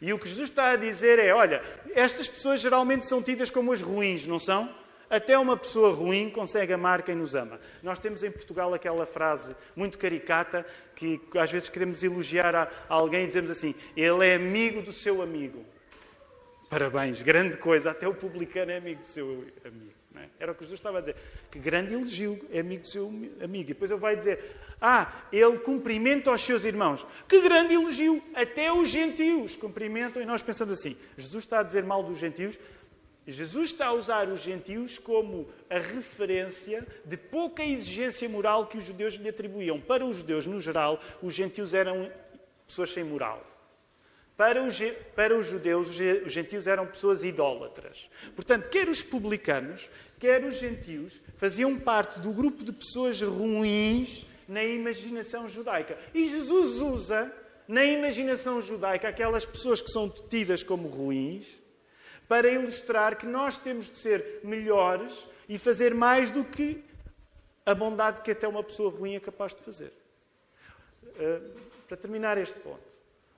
E 0.00 0.10
o 0.10 0.18
que 0.18 0.26
Jesus 0.26 0.48
está 0.48 0.70
a 0.70 0.76
dizer 0.76 1.18
é: 1.18 1.34
olha, 1.34 1.62
estas 1.94 2.26
pessoas 2.28 2.62
geralmente 2.62 3.06
são 3.06 3.22
tidas 3.22 3.50
como 3.50 3.74
as 3.74 3.82
ruins, 3.82 4.26
não 4.26 4.38
são? 4.38 4.87
Até 5.10 5.38
uma 5.38 5.56
pessoa 5.56 5.92
ruim 5.92 6.28
consegue 6.28 6.72
amar 6.72 7.02
quem 7.02 7.14
nos 7.14 7.34
ama. 7.34 7.58
Nós 7.82 7.98
temos 7.98 8.22
em 8.22 8.30
Portugal 8.30 8.74
aquela 8.74 9.06
frase 9.06 9.56
muito 9.74 9.96
caricata 9.96 10.66
que 10.94 11.20
às 11.36 11.50
vezes 11.50 11.68
queremos 11.68 12.02
elogiar 12.02 12.54
a 12.54 12.70
alguém 12.88 13.24
e 13.24 13.26
dizemos 13.28 13.50
assim: 13.50 13.74
ele 13.96 14.26
é 14.26 14.34
amigo 14.34 14.82
do 14.82 14.92
seu 14.92 15.22
amigo. 15.22 15.64
Parabéns, 16.68 17.22
grande 17.22 17.56
coisa. 17.56 17.90
Até 17.90 18.06
o 18.06 18.14
publicano 18.14 18.70
é 18.70 18.76
amigo 18.76 19.00
do 19.00 19.06
seu 19.06 19.46
amigo. 19.64 19.98
É? 20.16 20.28
Era 20.40 20.52
o 20.52 20.54
que 20.54 20.62
Jesus 20.62 20.78
estava 20.78 20.98
a 20.98 21.00
dizer. 21.00 21.16
Que 21.50 21.58
grande 21.58 21.94
elogio, 21.94 22.38
é 22.52 22.60
amigo 22.60 22.82
do 22.82 22.88
seu 22.88 23.06
amigo. 23.06 23.64
E 23.64 23.64
depois 23.64 23.90
ele 23.90 24.00
vai 24.00 24.16
dizer: 24.16 24.56
Ah, 24.80 25.12
ele 25.32 25.58
cumprimenta 25.58 26.30
os 26.30 26.42
seus 26.42 26.64
irmãos. 26.64 27.06
Que 27.26 27.40
grande 27.40 27.74
elogio! 27.74 28.22
Até 28.34 28.72
os 28.72 28.88
gentios 28.88 29.56
cumprimentam. 29.56 30.20
E 30.20 30.26
nós 30.26 30.42
pensamos 30.42 30.74
assim: 30.74 30.96
Jesus 31.16 31.44
está 31.44 31.60
a 31.60 31.62
dizer 31.62 31.84
mal 31.84 32.02
dos 32.02 32.18
gentios. 32.18 32.58
Jesus 33.30 33.72
está 33.72 33.88
a 33.88 33.92
usar 33.92 34.26
os 34.28 34.40
gentios 34.40 34.98
como 34.98 35.48
a 35.68 35.78
referência 35.78 36.86
de 37.04 37.16
pouca 37.16 37.62
exigência 37.62 38.26
moral 38.26 38.66
que 38.66 38.78
os 38.78 38.84
judeus 38.84 39.14
lhe 39.14 39.28
atribuíam. 39.28 39.78
Para 39.78 40.04
os 40.04 40.16
judeus, 40.16 40.46
no 40.46 40.58
geral, 40.58 40.98
os 41.22 41.34
gentios 41.34 41.74
eram 41.74 42.10
pessoas 42.66 42.90
sem 42.90 43.04
moral. 43.04 43.44
Para 44.34 44.62
os, 44.62 44.78
para 45.14 45.36
os 45.36 45.46
judeus, 45.46 45.88
os 46.24 46.32
gentios 46.32 46.66
eram 46.66 46.86
pessoas 46.86 47.22
idólatras. 47.22 48.08
Portanto, 48.34 48.70
quer 48.70 48.88
os 48.88 49.02
publicanos, 49.02 49.90
quer 50.18 50.42
os 50.44 50.58
gentios, 50.58 51.20
faziam 51.36 51.78
parte 51.78 52.20
do 52.20 52.32
grupo 52.32 52.64
de 52.64 52.72
pessoas 52.72 53.20
ruins 53.20 54.26
na 54.48 54.64
imaginação 54.64 55.46
judaica. 55.46 55.98
E 56.14 56.28
Jesus 56.28 56.80
usa, 56.80 57.30
na 57.66 57.84
imaginação 57.84 58.62
judaica, 58.62 59.06
aquelas 59.06 59.44
pessoas 59.44 59.82
que 59.82 59.90
são 59.90 60.08
tidas 60.08 60.62
como 60.62 60.88
ruins 60.88 61.60
para 62.28 62.48
ilustrar 62.48 63.16
que 63.16 63.26
nós 63.26 63.56
temos 63.56 63.90
de 63.90 63.96
ser 63.96 64.40
melhores 64.44 65.26
e 65.48 65.58
fazer 65.58 65.94
mais 65.94 66.30
do 66.30 66.44
que 66.44 66.84
a 67.64 67.74
bondade 67.74 68.20
que 68.20 68.30
até 68.30 68.46
uma 68.46 68.62
pessoa 68.62 68.90
ruim 68.90 69.14
é 69.14 69.20
capaz 69.20 69.54
de 69.54 69.62
fazer. 69.62 69.92
Uh, 71.02 71.58
para 71.88 71.96
terminar 71.96 72.36
este 72.36 72.58
ponto, 72.60 72.80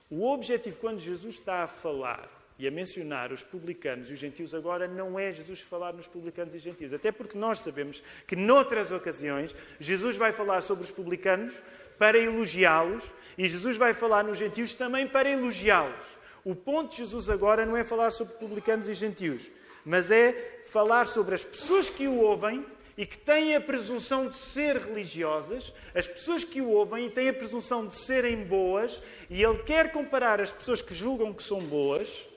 o 0.09 0.29
objetivo, 0.29 0.77
quando 0.77 0.99
Jesus 0.99 1.35
está 1.35 1.63
a 1.63 1.67
falar 1.67 2.29
e 2.59 2.67
a 2.67 2.71
mencionar 2.71 3.31
os 3.31 3.43
publicanos 3.43 4.09
e 4.09 4.13
os 4.13 4.19
gentios 4.19 4.53
agora, 4.53 4.87
não 4.87 5.17
é 5.17 5.31
Jesus 5.31 5.61
falar 5.61 5.93
nos 5.93 6.05
publicanos 6.05 6.53
e 6.53 6.59
gentios. 6.59 6.93
Até 6.93 7.11
porque 7.11 7.37
nós 7.37 7.61
sabemos 7.61 8.03
que, 8.27 8.35
noutras 8.35 8.91
ocasiões, 8.91 9.55
Jesus 9.79 10.17
vai 10.17 10.33
falar 10.33 10.61
sobre 10.61 10.83
os 10.83 10.91
publicanos 10.91 11.61
para 11.97 12.17
elogiá-los 12.19 13.05
e 13.37 13.47
Jesus 13.47 13.77
vai 13.77 13.93
falar 13.93 14.23
nos 14.23 14.37
gentios 14.37 14.73
também 14.73 15.07
para 15.07 15.29
elogiá-los. 15.29 16.20
O 16.43 16.55
ponto 16.55 16.91
de 16.91 16.97
Jesus 16.97 17.29
agora 17.29 17.65
não 17.65 17.77
é 17.77 17.83
falar 17.83 18.11
sobre 18.11 18.35
publicanos 18.35 18.89
e 18.89 18.93
gentios, 18.93 19.51
mas 19.85 20.09
é 20.09 20.63
falar 20.67 21.05
sobre 21.05 21.35
as 21.35 21.43
pessoas 21.43 21.89
que 21.89 22.07
o 22.07 22.17
ouvem 22.17 22.65
e 22.97 23.05
que 23.05 23.17
têm 23.17 23.55
a 23.55 23.61
presunção 23.61 24.27
de 24.27 24.35
ser 24.35 24.77
religiosas, 24.77 25.73
as 25.95 26.07
pessoas 26.07 26.43
que 26.43 26.61
o 26.61 26.69
ouvem 26.69 27.07
e 27.07 27.09
têm 27.09 27.29
a 27.29 27.33
presunção 27.33 27.87
de 27.87 27.95
serem 27.95 28.43
boas, 28.43 29.01
e 29.29 29.43
ele 29.43 29.59
quer 29.63 29.91
comparar 29.91 30.41
as 30.41 30.51
pessoas 30.51 30.81
que 30.81 30.93
julgam 30.93 31.33
que 31.33 31.43
são 31.43 31.61
boas 31.61 32.27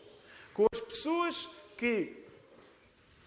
com 0.54 0.66
as 0.72 0.80
pessoas 0.80 1.48
que, 1.76 2.24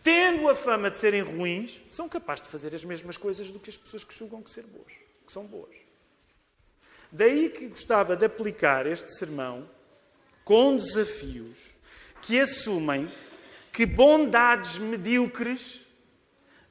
tendo 0.02 0.48
a 0.48 0.56
fama 0.56 0.90
de 0.90 0.98
serem 0.98 1.22
ruins, 1.22 1.82
são 1.90 2.08
capazes 2.08 2.46
de 2.46 2.50
fazer 2.50 2.74
as 2.74 2.86
mesmas 2.86 3.18
coisas 3.18 3.52
do 3.52 3.60
que 3.60 3.70
as 3.70 3.78
pessoas 3.78 4.06
que 4.06 4.18
julgam 4.18 4.42
que, 4.42 4.50
ser 4.50 4.64
boas, 4.64 4.94
que 5.26 5.32
são 5.34 5.46
boas. 5.46 5.76
Daí 7.12 7.50
que 7.50 7.68
gostava 7.68 8.16
de 8.16 8.26
aplicar 8.26 8.88
este 8.88 9.12
sermão 9.12 9.70
com 10.48 10.78
desafios 10.78 11.76
que 12.22 12.40
assumem 12.40 13.12
que 13.70 13.86
bondades 13.86 14.78
medíocres 14.78 15.86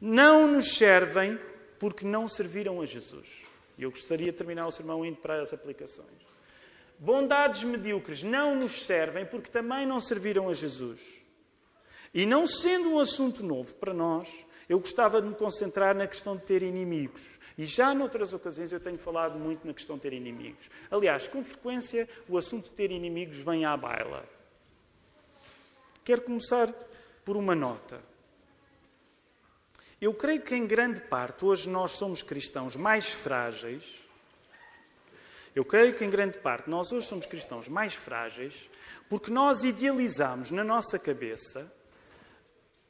não 0.00 0.48
nos 0.48 0.78
servem 0.78 1.38
porque 1.78 2.06
não 2.06 2.26
serviram 2.26 2.80
a 2.80 2.86
Jesus. 2.86 3.28
E 3.76 3.82
eu 3.82 3.90
gostaria 3.90 4.32
de 4.32 4.38
terminar 4.38 4.66
o 4.66 4.72
sermão 4.72 5.04
indo 5.04 5.18
para 5.18 5.42
as 5.42 5.52
aplicações. 5.52 6.08
Bondades 6.98 7.64
medíocres 7.64 8.22
não 8.22 8.56
nos 8.56 8.86
servem 8.86 9.26
porque 9.26 9.50
também 9.50 9.84
não 9.84 10.00
serviram 10.00 10.48
a 10.48 10.54
Jesus. 10.54 11.22
E 12.14 12.24
não 12.24 12.46
sendo 12.46 12.94
um 12.94 12.98
assunto 12.98 13.44
novo 13.44 13.74
para 13.74 13.92
nós, 13.92 14.30
eu 14.68 14.78
gostava 14.80 15.22
de 15.22 15.28
me 15.28 15.34
concentrar 15.34 15.94
na 15.94 16.06
questão 16.06 16.36
de 16.36 16.42
ter 16.42 16.62
inimigos. 16.62 17.38
E 17.56 17.64
já 17.64 17.94
noutras 17.94 18.32
ocasiões 18.32 18.72
eu 18.72 18.80
tenho 18.80 18.98
falado 18.98 19.38
muito 19.38 19.66
na 19.66 19.72
questão 19.72 19.96
de 19.96 20.02
ter 20.02 20.12
inimigos. 20.12 20.68
Aliás, 20.90 21.26
com 21.26 21.42
frequência 21.42 22.08
o 22.28 22.36
assunto 22.36 22.64
de 22.64 22.72
ter 22.72 22.90
inimigos 22.90 23.38
vem 23.38 23.64
à 23.64 23.76
baila. 23.76 24.28
Quero 26.04 26.22
começar 26.22 26.72
por 27.24 27.36
uma 27.36 27.54
nota. 27.54 28.00
Eu 30.00 30.12
creio 30.12 30.42
que 30.42 30.54
em 30.54 30.66
grande 30.66 31.00
parte 31.00 31.44
hoje 31.44 31.68
nós 31.68 31.92
somos 31.92 32.22
cristãos 32.22 32.76
mais 32.76 33.10
frágeis. 33.10 34.04
Eu 35.54 35.64
creio 35.64 35.94
que 35.94 36.04
em 36.04 36.10
grande 36.10 36.38
parte 36.38 36.68
nós 36.68 36.92
hoje 36.92 37.06
somos 37.06 37.24
cristãos 37.24 37.68
mais 37.68 37.94
frágeis 37.94 38.68
porque 39.08 39.30
nós 39.30 39.64
idealizamos 39.64 40.50
na 40.50 40.62
nossa 40.62 40.98
cabeça 40.98 41.72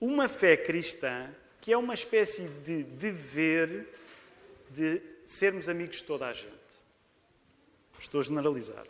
uma 0.00 0.28
fé 0.28 0.56
cristã 0.56 1.30
que 1.66 1.72
é 1.72 1.76
uma 1.76 1.94
espécie 1.94 2.42
de 2.64 2.84
dever 2.84 3.88
de 4.70 5.02
sermos 5.24 5.68
amigos 5.68 5.96
de 5.96 6.04
toda 6.04 6.28
a 6.28 6.32
gente. 6.32 6.46
Estou 7.98 8.20
a 8.20 8.22
generalizar. 8.22 8.86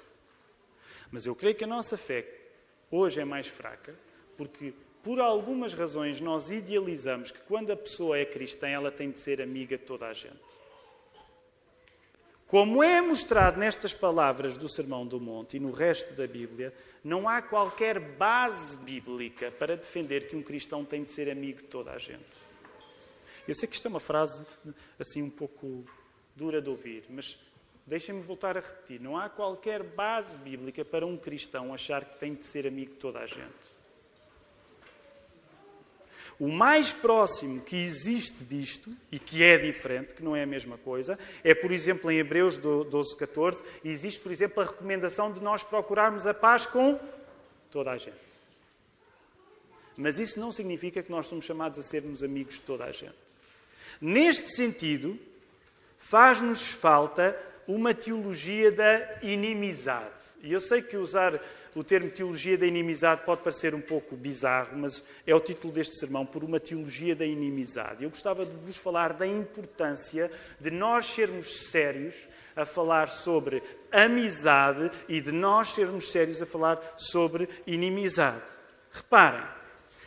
Mas 1.10 1.24
eu 1.24 1.34
creio 1.34 1.54
que 1.54 1.64
a 1.64 1.66
nossa 1.66 1.96
fé 1.96 2.28
hoje 2.90 3.18
é 3.18 3.24
mais 3.24 3.46
fraca, 3.46 3.94
porque 4.36 4.74
por 5.02 5.20
algumas 5.20 5.72
razões 5.72 6.20
nós 6.20 6.50
idealizamos 6.50 7.32
que 7.32 7.38
quando 7.48 7.72
a 7.72 7.76
pessoa 7.76 8.18
é 8.18 8.26
cristã, 8.26 8.68
ela 8.68 8.90
tem 8.90 9.10
de 9.10 9.20
ser 9.20 9.40
amiga 9.40 9.78
de 9.78 9.84
toda 9.84 10.08
a 10.08 10.12
gente. 10.12 10.36
Como 12.46 12.82
é 12.82 13.00
mostrado 13.00 13.58
nestas 13.58 13.94
palavras 13.94 14.58
do 14.58 14.68
Sermão 14.68 15.06
do 15.06 15.18
Monte 15.18 15.56
e 15.56 15.60
no 15.60 15.70
resto 15.70 16.12
da 16.12 16.26
Bíblia, 16.26 16.74
não 17.02 17.26
há 17.26 17.40
qualquer 17.40 17.98
base 17.98 18.76
bíblica 18.76 19.50
para 19.50 19.78
defender 19.78 20.28
que 20.28 20.36
um 20.36 20.42
cristão 20.42 20.84
tem 20.84 21.04
de 21.04 21.10
ser 21.10 21.30
amigo 21.30 21.62
de 21.62 21.68
toda 21.68 21.92
a 21.92 21.96
gente. 21.96 22.45
Eu 23.46 23.54
sei 23.54 23.68
que 23.68 23.76
isto 23.76 23.86
é 23.86 23.88
uma 23.88 24.00
frase 24.00 24.44
assim 24.98 25.22
um 25.22 25.30
pouco 25.30 25.84
dura 26.34 26.60
de 26.60 26.68
ouvir, 26.68 27.04
mas 27.08 27.38
deixem-me 27.86 28.20
voltar 28.20 28.56
a 28.56 28.60
repetir. 28.60 29.00
Não 29.00 29.16
há 29.16 29.28
qualquer 29.28 29.82
base 29.82 30.38
bíblica 30.38 30.84
para 30.84 31.06
um 31.06 31.16
cristão 31.16 31.72
achar 31.72 32.04
que 32.04 32.18
tem 32.18 32.34
de 32.34 32.44
ser 32.44 32.66
amigo 32.66 32.92
de 32.92 32.98
toda 32.98 33.20
a 33.20 33.26
gente. 33.26 33.76
O 36.38 36.48
mais 36.48 36.92
próximo 36.92 37.62
que 37.62 37.76
existe 37.76 38.44
disto, 38.44 38.94
e 39.10 39.18
que 39.18 39.42
é 39.42 39.56
diferente, 39.56 40.12
que 40.12 40.22
não 40.22 40.36
é 40.36 40.42
a 40.42 40.46
mesma 40.46 40.76
coisa, 40.76 41.18
é, 41.42 41.54
por 41.54 41.72
exemplo, 41.72 42.10
em 42.10 42.18
Hebreus 42.18 42.58
12, 42.58 43.16
14, 43.16 43.64
existe, 43.82 44.20
por 44.20 44.30
exemplo, 44.30 44.62
a 44.62 44.66
recomendação 44.66 45.32
de 45.32 45.40
nós 45.40 45.64
procurarmos 45.64 46.26
a 46.26 46.34
paz 46.34 46.66
com 46.66 47.00
toda 47.70 47.90
a 47.90 47.96
gente. 47.96 48.26
Mas 49.96 50.18
isso 50.18 50.38
não 50.38 50.52
significa 50.52 51.02
que 51.02 51.10
nós 51.10 51.26
somos 51.26 51.46
chamados 51.46 51.78
a 51.78 51.82
sermos 51.82 52.22
amigos 52.22 52.56
de 52.56 52.62
toda 52.62 52.84
a 52.84 52.92
gente. 52.92 53.25
Neste 54.00 54.50
sentido, 54.50 55.18
faz-nos 55.98 56.72
falta 56.72 57.36
uma 57.66 57.92
teologia 57.92 58.70
da 58.70 59.18
inimizade. 59.22 60.14
E 60.42 60.52
eu 60.52 60.60
sei 60.60 60.82
que 60.82 60.96
usar 60.96 61.40
o 61.74 61.84
termo 61.84 62.10
teologia 62.10 62.56
da 62.56 62.66
inimizade 62.66 63.22
pode 63.24 63.42
parecer 63.42 63.74
um 63.74 63.80
pouco 63.82 64.16
bizarro, 64.16 64.78
mas 64.78 65.02
é 65.26 65.34
o 65.34 65.40
título 65.40 65.72
deste 65.72 65.98
sermão, 65.98 66.24
por 66.24 66.42
uma 66.42 66.58
teologia 66.58 67.14
da 67.14 67.26
inimizade. 67.26 68.02
Eu 68.02 68.08
gostava 68.08 68.46
de 68.46 68.56
vos 68.56 68.78
falar 68.78 69.12
da 69.12 69.26
importância 69.26 70.30
de 70.58 70.70
nós 70.70 71.06
sermos 71.06 71.68
sérios 71.68 72.14
a 72.56 72.64
falar 72.64 73.08
sobre 73.10 73.62
amizade 73.92 74.90
e 75.06 75.20
de 75.20 75.32
nós 75.32 75.68
sermos 75.68 76.10
sérios 76.10 76.40
a 76.40 76.46
falar 76.46 76.80
sobre 76.96 77.46
inimizade. 77.66 78.42
Reparem, 78.90 79.44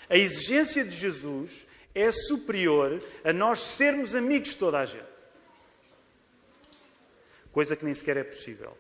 a 0.10 0.18
exigência 0.18 0.84
de 0.84 0.96
Jesus 0.96 1.68
é 2.02 2.12
superior 2.12 3.00
a 3.24 3.34
nós 3.34 3.60
sermos 3.60 4.16
amigos 4.16 4.50
de 4.50 4.58
toda 4.58 4.80
a 4.80 4.86
gente. 4.86 5.06
Coisa 7.52 7.76
que 7.76 7.84
nem 7.84 7.94
sequer 7.94 8.18
é 8.18 8.24
possível. 8.24 8.78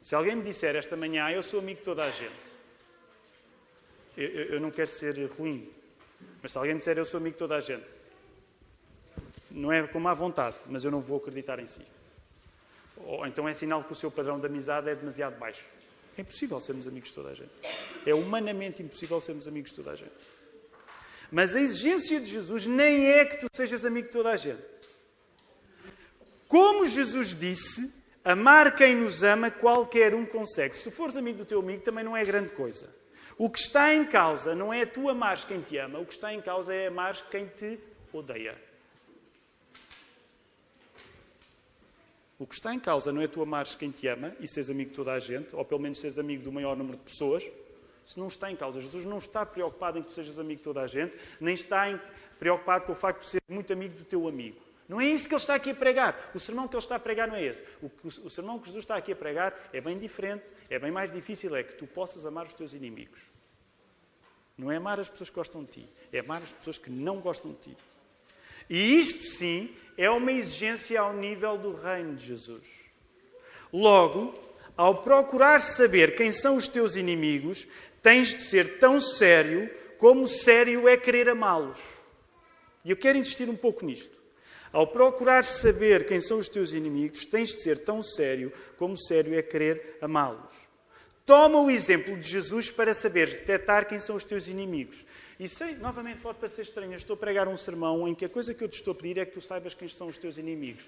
Se 0.00 0.14
alguém 0.14 0.34
me 0.34 0.42
disser 0.42 0.74
esta 0.74 0.96
manhã, 0.96 1.30
eu 1.30 1.42
sou 1.42 1.60
amigo 1.60 1.80
de 1.80 1.84
toda 1.84 2.02
a 2.02 2.10
gente, 2.10 2.52
eu, 4.16 4.28
eu 4.28 4.60
não 4.60 4.70
quero 4.70 4.90
ser 4.90 5.14
ruim, 5.38 5.70
mas 6.42 6.52
se 6.52 6.58
alguém 6.58 6.74
me 6.74 6.78
disser 6.78 6.98
eu 6.98 7.04
sou 7.04 7.18
amigo 7.18 7.34
de 7.34 7.38
toda 7.38 7.56
a 7.56 7.60
gente, 7.60 7.86
não 9.50 9.70
é 9.70 9.86
com 9.86 10.00
má 10.00 10.14
vontade, 10.14 10.56
mas 10.66 10.84
eu 10.84 10.90
não 10.90 11.00
vou 11.00 11.18
acreditar 11.18 11.58
em 11.60 11.66
si. 11.66 11.82
Ou 12.96 13.26
então 13.26 13.48
é 13.48 13.54
sinal 13.54 13.84
que 13.84 13.92
o 13.92 13.94
seu 13.94 14.10
padrão 14.10 14.40
de 14.40 14.46
amizade 14.46 14.88
é 14.88 14.94
demasiado 14.94 15.38
baixo. 15.38 15.64
É 16.16 16.20
impossível 16.20 16.60
sermos 16.60 16.86
amigos 16.86 17.10
de 17.10 17.14
toda 17.14 17.30
a 17.30 17.34
gente. 17.34 17.50
É 18.04 18.14
humanamente 18.14 18.82
impossível 18.82 19.20
sermos 19.20 19.48
amigos 19.48 19.70
de 19.70 19.76
toda 19.76 19.92
a 19.92 19.94
gente. 19.94 20.12
Mas 21.32 21.56
a 21.56 21.60
exigência 21.62 22.20
de 22.20 22.26
Jesus 22.26 22.66
nem 22.66 23.06
é 23.06 23.24
que 23.24 23.38
tu 23.38 23.46
sejas 23.54 23.86
amigo 23.86 24.08
de 24.08 24.12
toda 24.12 24.30
a 24.30 24.36
gente. 24.36 24.62
Como 26.46 26.86
Jesus 26.86 27.34
disse, 27.34 28.02
amar 28.22 28.76
quem 28.76 28.94
nos 28.94 29.22
ama, 29.22 29.50
qualquer 29.50 30.14
um 30.14 30.26
consegue. 30.26 30.76
Se 30.76 30.84
tu 30.84 30.90
fores 30.90 31.16
amigo 31.16 31.38
do 31.38 31.44
teu 31.46 31.60
amigo, 31.60 31.82
também 31.82 32.04
não 32.04 32.14
é 32.14 32.22
grande 32.22 32.50
coisa. 32.52 32.94
O 33.38 33.48
que 33.48 33.58
está 33.58 33.94
em 33.94 34.04
causa 34.04 34.54
não 34.54 34.70
é 34.74 34.84
tu 34.84 35.08
amares 35.08 35.42
quem 35.42 35.62
te 35.62 35.78
ama, 35.78 35.98
o 35.98 36.04
que 36.04 36.12
está 36.12 36.34
em 36.34 36.42
causa 36.42 36.74
é 36.74 36.88
amares 36.88 37.24
quem 37.30 37.46
te 37.46 37.78
odeia. 38.12 38.54
O 42.38 42.46
que 42.46 42.54
está 42.54 42.74
em 42.74 42.78
causa 42.78 43.10
não 43.10 43.22
é 43.22 43.26
tu 43.26 43.40
amares 43.40 43.74
quem 43.74 43.90
te 43.90 44.06
ama 44.06 44.36
e 44.38 44.46
seres 44.46 44.68
amigo 44.68 44.90
de 44.90 44.96
toda 44.96 45.12
a 45.14 45.18
gente, 45.18 45.56
ou 45.56 45.64
pelo 45.64 45.80
menos 45.80 45.98
seres 45.98 46.18
amigo 46.18 46.42
do 46.42 46.52
maior 46.52 46.76
número 46.76 46.98
de 46.98 47.04
pessoas. 47.04 47.42
Isso 48.06 48.18
não 48.18 48.26
está 48.26 48.50
em 48.50 48.56
causa. 48.56 48.80
Jesus 48.80 49.04
não 49.04 49.18
está 49.18 49.44
preocupado 49.46 49.98
em 49.98 50.02
que 50.02 50.08
tu 50.08 50.14
sejas 50.14 50.38
amigo 50.38 50.58
de 50.58 50.64
toda 50.64 50.80
a 50.82 50.86
gente, 50.86 51.16
nem 51.40 51.54
está 51.54 51.90
em, 51.90 52.00
preocupado 52.38 52.86
com 52.86 52.92
o 52.92 52.96
facto 52.96 53.20
de 53.20 53.26
ser 53.28 53.42
muito 53.48 53.72
amigo 53.72 53.96
do 53.96 54.04
teu 54.04 54.26
amigo. 54.26 54.60
Não 54.88 55.00
é 55.00 55.06
isso 55.06 55.28
que 55.28 55.34
ele 55.34 55.40
está 55.40 55.54
aqui 55.54 55.70
a 55.70 55.74
pregar. 55.74 56.30
O 56.34 56.40
sermão 56.40 56.68
que 56.68 56.74
ele 56.74 56.82
está 56.82 56.96
a 56.96 57.00
pregar 57.00 57.28
não 57.28 57.36
é 57.36 57.44
esse. 57.44 57.64
O, 57.80 57.86
o, 57.86 58.08
o 58.26 58.30
sermão 58.30 58.58
que 58.58 58.66
Jesus 58.66 58.84
está 58.84 58.96
aqui 58.96 59.12
a 59.12 59.16
pregar 59.16 59.54
é 59.72 59.80
bem 59.80 59.98
diferente, 59.98 60.50
é 60.68 60.78
bem 60.78 60.90
mais 60.90 61.12
difícil, 61.12 61.54
é 61.54 61.62
que 61.62 61.74
tu 61.74 61.86
possas 61.86 62.26
amar 62.26 62.46
os 62.46 62.54
teus 62.54 62.74
inimigos. 62.74 63.20
Não 64.58 64.70
é 64.70 64.76
amar 64.76 65.00
as 65.00 65.08
pessoas 65.08 65.30
que 65.30 65.36
gostam 65.36 65.64
de 65.64 65.70
ti, 65.70 65.88
é 66.12 66.18
amar 66.18 66.42
as 66.42 66.52
pessoas 66.52 66.78
que 66.78 66.90
não 66.90 67.20
gostam 67.20 67.52
de 67.52 67.58
ti. 67.58 67.76
E 68.68 68.98
isto 68.98 69.22
sim 69.22 69.74
é 69.96 70.10
uma 70.10 70.32
exigência 70.32 71.00
ao 71.00 71.14
nível 71.14 71.56
do 71.56 71.74
reino 71.74 72.14
de 72.14 72.26
Jesus. 72.26 72.90
Logo, 73.72 74.38
ao 74.76 75.02
procurar 75.02 75.60
saber 75.60 76.14
quem 76.14 76.32
são 76.32 76.56
os 76.56 76.68
teus 76.68 76.96
inimigos, 76.96 77.66
tens 78.02 78.34
de 78.34 78.42
ser 78.42 78.78
tão 78.78 79.00
sério 79.00 79.70
como 79.96 80.26
sério 80.26 80.88
é 80.88 80.96
querer 80.96 81.28
amá-los. 81.28 81.78
E 82.84 82.90
eu 82.90 82.96
quero 82.96 83.16
insistir 83.16 83.48
um 83.48 83.56
pouco 83.56 83.86
nisto. 83.86 84.20
Ao 84.72 84.86
procurar 84.86 85.44
saber 85.44 86.06
quem 86.06 86.20
são 86.20 86.38
os 86.38 86.48
teus 86.48 86.72
inimigos, 86.72 87.24
tens 87.24 87.50
de 87.54 87.62
ser 87.62 87.78
tão 87.78 88.02
sério 88.02 88.52
como 88.76 88.96
sério 88.96 89.34
é 89.34 89.42
querer 89.42 89.98
amá-los. 90.00 90.54
Toma 91.24 91.60
o 91.60 91.70
exemplo 91.70 92.16
de 92.16 92.28
Jesus 92.28 92.70
para 92.70 92.92
saberes 92.94 93.34
detectar 93.34 93.86
quem 93.86 94.00
são 94.00 94.16
os 94.16 94.24
teus 94.24 94.48
inimigos. 94.48 95.06
E 95.38 95.48
sei, 95.48 95.74
novamente, 95.74 96.20
pode 96.20 96.38
parecer 96.38 96.62
estranho, 96.62 96.94
estou 96.94 97.14
a 97.14 97.16
pregar 97.16 97.46
um 97.46 97.56
sermão 97.56 98.08
em 98.08 98.14
que 98.14 98.24
a 98.24 98.28
coisa 98.28 98.54
que 98.54 98.64
eu 98.64 98.68
te 98.68 98.74
estou 98.74 98.92
a 98.92 98.94
pedir 98.94 99.18
é 99.18 99.24
que 99.24 99.32
tu 99.32 99.40
saibas 99.40 99.74
quem 99.74 99.88
são 99.88 100.08
os 100.08 100.18
teus 100.18 100.38
inimigos. 100.38 100.84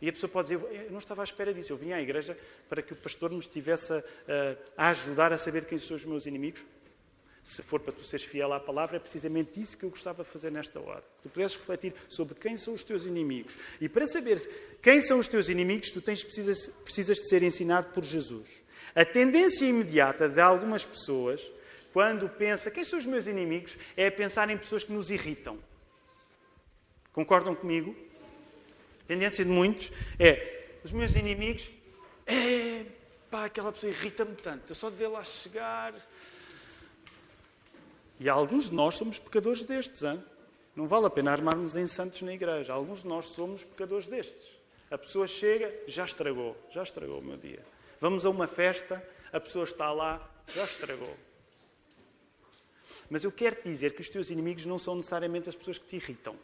E 0.00 0.08
a 0.08 0.12
pessoa 0.12 0.30
pode 0.30 0.48
dizer, 0.48 0.84
eu 0.84 0.90
não 0.90 0.98
estava 0.98 1.22
à 1.22 1.24
espera 1.24 1.52
disso, 1.52 1.72
eu 1.72 1.76
vim 1.76 1.92
à 1.92 2.00
igreja 2.00 2.36
para 2.68 2.80
que 2.80 2.92
o 2.92 2.96
pastor 2.96 3.30
me 3.30 3.38
estivesse 3.38 3.92
a, 3.92 4.02
a 4.76 4.88
ajudar 4.88 5.32
a 5.32 5.38
saber 5.38 5.66
quem 5.66 5.78
são 5.78 5.96
os 5.96 6.04
meus 6.04 6.26
inimigos. 6.26 6.64
Se 7.42 7.62
for 7.62 7.80
para 7.80 7.92
tu 7.92 8.04
seres 8.04 8.24
fiel 8.24 8.52
à 8.52 8.60
palavra, 8.60 8.96
é 8.96 9.00
precisamente 9.00 9.60
isso 9.60 9.76
que 9.76 9.84
eu 9.84 9.90
gostava 9.90 10.22
de 10.22 10.28
fazer 10.28 10.50
nesta 10.50 10.78
hora. 10.78 11.02
Tu 11.22 11.28
pudesses 11.28 11.56
refletir 11.56 11.94
sobre 12.08 12.34
quem 12.34 12.56
são 12.56 12.74
os 12.74 12.84
teus 12.84 13.04
inimigos. 13.04 13.58
E 13.80 13.88
para 13.88 14.06
saber 14.06 14.38
quem 14.82 15.00
são 15.00 15.18
os 15.18 15.26
teus 15.26 15.48
inimigos, 15.48 15.90
tu 15.90 16.00
tens, 16.00 16.22
precisas, 16.22 16.68
precisas 16.68 17.18
de 17.18 17.28
ser 17.28 17.42
ensinado 17.42 17.88
por 17.88 18.04
Jesus. 18.04 18.62
A 18.94 19.04
tendência 19.04 19.64
imediata 19.64 20.28
de 20.28 20.40
algumas 20.40 20.84
pessoas, 20.84 21.50
quando 21.92 22.28
pensa 22.28 22.70
quem 22.70 22.84
são 22.84 22.98
os 22.98 23.06
meus 23.06 23.26
inimigos, 23.26 23.76
é 23.96 24.10
pensar 24.10 24.48
em 24.50 24.58
pessoas 24.58 24.84
que 24.84 24.92
nos 24.92 25.10
irritam. 25.10 25.58
Concordam 27.12 27.54
comigo? 27.54 27.96
Tendência 29.10 29.44
de 29.44 29.50
muitos 29.50 29.90
é 30.20 30.78
os 30.84 30.92
meus 30.92 31.16
inimigos, 31.16 31.68
é 32.24 32.86
pá, 33.28 33.46
aquela 33.46 33.72
pessoa 33.72 33.90
irrita-me 33.90 34.36
tanto, 34.36 34.70
eu 34.70 34.74
só 34.76 34.88
de 34.88 34.94
vê-la 34.94 35.24
chegar. 35.24 35.92
E 38.20 38.28
alguns 38.28 38.70
de 38.70 38.76
nós 38.76 38.94
somos 38.94 39.18
pecadores 39.18 39.64
destes, 39.64 40.04
hein? 40.04 40.22
não 40.76 40.86
vale 40.86 41.06
a 41.06 41.10
pena 41.10 41.32
armarmos 41.32 41.74
em 41.74 41.88
santos 41.88 42.22
na 42.22 42.32
igreja. 42.32 42.72
Alguns 42.72 43.02
de 43.02 43.08
nós 43.08 43.26
somos 43.26 43.64
pecadores 43.64 44.06
destes. 44.06 44.48
A 44.88 44.96
pessoa 44.96 45.26
chega, 45.26 45.74
já 45.88 46.04
estragou, 46.04 46.56
já 46.70 46.84
estragou 46.84 47.18
o 47.18 47.24
meu 47.24 47.36
dia. 47.36 47.64
Vamos 48.00 48.24
a 48.24 48.30
uma 48.30 48.46
festa, 48.46 49.04
a 49.32 49.40
pessoa 49.40 49.64
está 49.64 49.90
lá, 49.92 50.24
já 50.54 50.64
estragou. 50.64 51.16
Mas 53.10 53.24
eu 53.24 53.32
quero 53.32 53.56
dizer 53.64 53.92
que 53.92 54.02
os 54.02 54.08
teus 54.08 54.30
inimigos 54.30 54.66
não 54.66 54.78
são 54.78 54.94
necessariamente 54.94 55.48
as 55.48 55.56
pessoas 55.56 55.78
que 55.78 55.86
te 55.88 55.96
irritam. 55.96 56.36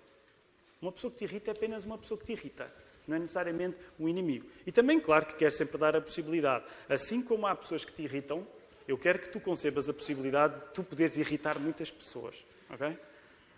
Uma 0.81 0.93
pessoa 0.93 1.11
que 1.11 1.19
te 1.19 1.25
irrita 1.25 1.51
é 1.51 1.53
apenas 1.53 1.85
uma 1.85 1.99
pessoa 1.99 2.19
que 2.19 2.27
te 2.27 2.33
irrita. 2.33 2.73
Não 3.07 3.17
é 3.17 3.19
necessariamente 3.21 3.79
um 3.99 4.09
inimigo. 4.09 4.47
E 4.67 4.73
também, 4.73 4.99
claro, 4.99 5.27
que 5.27 5.35
quero 5.35 5.53
sempre 5.53 5.79
dar 5.79 5.95
a 5.97 6.01
possibilidade. 6.01 6.65
Assim 6.89 7.23
como 7.23 7.47
há 7.47 7.55
pessoas 7.55 7.85
que 7.85 7.93
te 7.93 8.03
irritam, 8.03 8.47
eu 8.87 8.99
quero 8.99 9.19
que 9.19 9.29
tu 9.29 9.41
concebas 9.41 9.89
a 9.89 9.93
possibilidade 9.93 10.55
de 10.55 10.73
tu 10.73 10.83
poderes 10.83 11.17
irritar 11.17 11.59
muitas 11.59 11.91
pessoas. 11.91 12.35
Ok? 12.71 12.99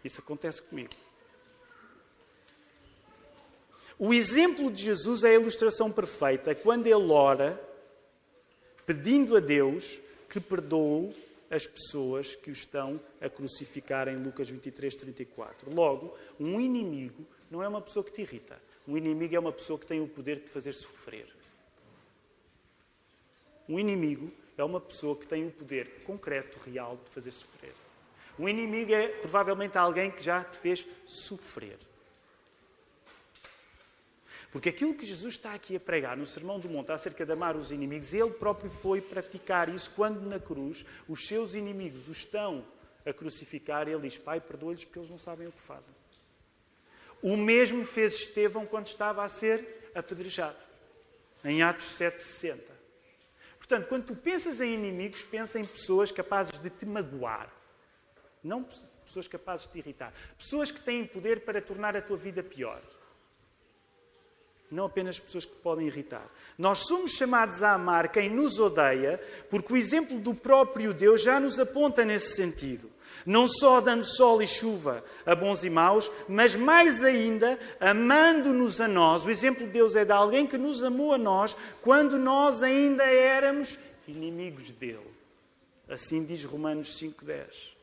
Isso 0.04 0.20
acontece 0.20 0.62
comigo. 0.62 0.90
O 3.98 4.14
exemplo 4.14 4.70
de 4.70 4.84
Jesus 4.84 5.24
é 5.24 5.30
a 5.30 5.34
ilustração 5.34 5.90
perfeita 5.90 6.54
quando 6.54 6.86
ele 6.86 7.10
ora 7.10 7.60
pedindo 8.86 9.36
a 9.36 9.40
Deus 9.40 10.00
que 10.28 10.38
perdoe 10.38 11.12
as 11.50 11.66
pessoas 11.66 12.36
que 12.36 12.50
o 12.50 12.52
estão 12.52 13.00
a 13.20 13.28
crucificar 13.28 14.08
em 14.08 14.16
Lucas 14.16 14.48
23, 14.48 14.94
34. 14.96 15.74
Logo, 15.74 16.16
um 16.38 16.60
inimigo 16.60 17.26
não 17.50 17.62
é 17.62 17.68
uma 17.68 17.80
pessoa 17.80 18.04
que 18.04 18.12
te 18.12 18.22
irrita. 18.22 18.60
Um 18.86 18.96
inimigo 18.96 19.34
é 19.34 19.38
uma 19.38 19.52
pessoa 19.52 19.78
que 19.78 19.86
tem 19.86 20.00
o 20.00 20.08
poder 20.08 20.36
de 20.36 20.42
te 20.44 20.50
fazer 20.50 20.72
sofrer. 20.72 21.26
Um 23.68 23.78
inimigo 23.78 24.32
é 24.56 24.64
uma 24.64 24.80
pessoa 24.80 25.14
que 25.16 25.26
tem 25.26 25.46
o 25.46 25.50
poder 25.50 26.02
concreto, 26.04 26.58
real, 26.58 26.98
de 27.04 27.10
fazer 27.10 27.30
sofrer. 27.30 27.74
Um 28.38 28.48
inimigo 28.48 28.92
é 28.92 29.08
provavelmente 29.08 29.76
alguém 29.76 30.10
que 30.10 30.22
já 30.22 30.42
te 30.42 30.58
fez 30.58 30.86
sofrer. 31.06 31.78
Porque 34.50 34.70
aquilo 34.70 34.94
que 34.94 35.04
Jesus 35.04 35.34
está 35.34 35.52
aqui 35.52 35.76
a 35.76 35.80
pregar 35.80 36.16
no 36.16 36.24
Sermão 36.24 36.58
do 36.58 36.68
Monte 36.68 36.90
acerca 36.90 37.24
de 37.26 37.32
amar 37.32 37.54
os 37.54 37.70
inimigos, 37.70 38.14
ele 38.14 38.30
próprio 38.30 38.70
foi 38.70 39.00
praticar 39.00 39.68
isso 39.68 39.90
quando 39.90 40.22
na 40.22 40.40
cruz 40.40 40.86
os 41.06 41.26
seus 41.26 41.54
inimigos 41.54 42.08
o 42.08 42.12
estão 42.12 42.64
a 43.04 43.12
crucificar. 43.12 43.86
Ele 43.86 44.08
diz: 44.08 44.16
Pai, 44.16 44.40
perdoa-lhes 44.40 44.84
porque 44.84 44.98
eles 44.98 45.10
não 45.10 45.18
sabem 45.18 45.46
o 45.46 45.52
que 45.52 45.60
fazem. 45.60 45.94
O 47.20 47.36
mesmo 47.36 47.84
fez 47.84 48.14
Estevão 48.14 48.64
quando 48.64 48.86
estava 48.86 49.22
a 49.22 49.28
ser 49.28 49.90
apedrejado, 49.94 50.56
em 51.44 51.62
Atos 51.62 51.86
7,60. 51.98 52.58
Portanto, 53.58 53.86
quando 53.88 54.06
tu 54.06 54.16
pensas 54.16 54.62
em 54.62 54.72
inimigos, 54.72 55.22
pensa 55.24 55.58
em 55.58 55.64
pessoas 55.64 56.10
capazes 56.10 56.58
de 56.58 56.70
te 56.70 56.86
magoar. 56.86 57.52
Não 58.42 58.66
pessoas 59.04 59.28
capazes 59.28 59.66
de 59.66 59.72
te 59.72 59.78
irritar. 59.78 60.14
Pessoas 60.38 60.70
que 60.70 60.80
têm 60.80 61.04
poder 61.04 61.40
para 61.40 61.60
tornar 61.60 61.96
a 61.96 62.00
tua 62.00 62.16
vida 62.16 62.42
pior 62.42 62.80
não 64.70 64.84
apenas 64.84 65.18
pessoas 65.18 65.44
que 65.44 65.54
podem 65.56 65.86
irritar. 65.86 66.26
Nós 66.56 66.80
somos 66.86 67.12
chamados 67.12 67.62
a 67.62 67.72
amar 67.72 68.08
quem 68.08 68.28
nos 68.28 68.58
odeia, 68.58 69.20
porque 69.48 69.72
o 69.72 69.76
exemplo 69.76 70.18
do 70.18 70.34
próprio 70.34 70.92
Deus 70.92 71.22
já 71.22 71.40
nos 71.40 71.58
aponta 71.58 72.04
nesse 72.04 72.36
sentido. 72.36 72.90
Não 73.24 73.46
só 73.46 73.80
dando 73.80 74.04
sol 74.04 74.40
e 74.42 74.46
chuva 74.46 75.04
a 75.26 75.34
bons 75.34 75.64
e 75.64 75.70
maus, 75.70 76.10
mas 76.28 76.54
mais 76.54 77.02
ainda 77.02 77.58
amando-nos 77.80 78.80
a 78.80 78.88
nós. 78.88 79.24
O 79.24 79.30
exemplo 79.30 79.66
de 79.66 79.72
Deus 79.72 79.96
é 79.96 80.04
de 80.04 80.12
alguém 80.12 80.46
que 80.46 80.56
nos 80.56 80.82
amou 80.82 81.12
a 81.12 81.18
nós 81.18 81.56
quando 81.82 82.18
nós 82.18 82.62
ainda 82.62 83.04
éramos 83.04 83.78
inimigos 84.06 84.72
dele. 84.72 85.00
Assim 85.88 86.24
diz 86.24 86.44
Romanos 86.44 86.98
5,10. 87.00 87.77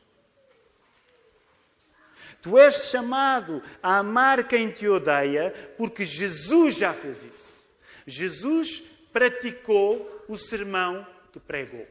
Tu 2.46 2.56
és 2.56 2.90
chamado 2.90 3.60
a 3.82 3.98
amar 3.98 4.46
quem 4.46 4.70
te 4.70 4.86
odeia, 4.86 5.52
porque 5.76 6.04
Jesus 6.06 6.76
já 6.76 6.94
fez 6.94 7.24
isso. 7.24 7.66
Jesus 8.06 8.84
praticou 9.12 10.24
o 10.28 10.36
sermão 10.36 11.04
que 11.32 11.40
pregou. 11.40 11.84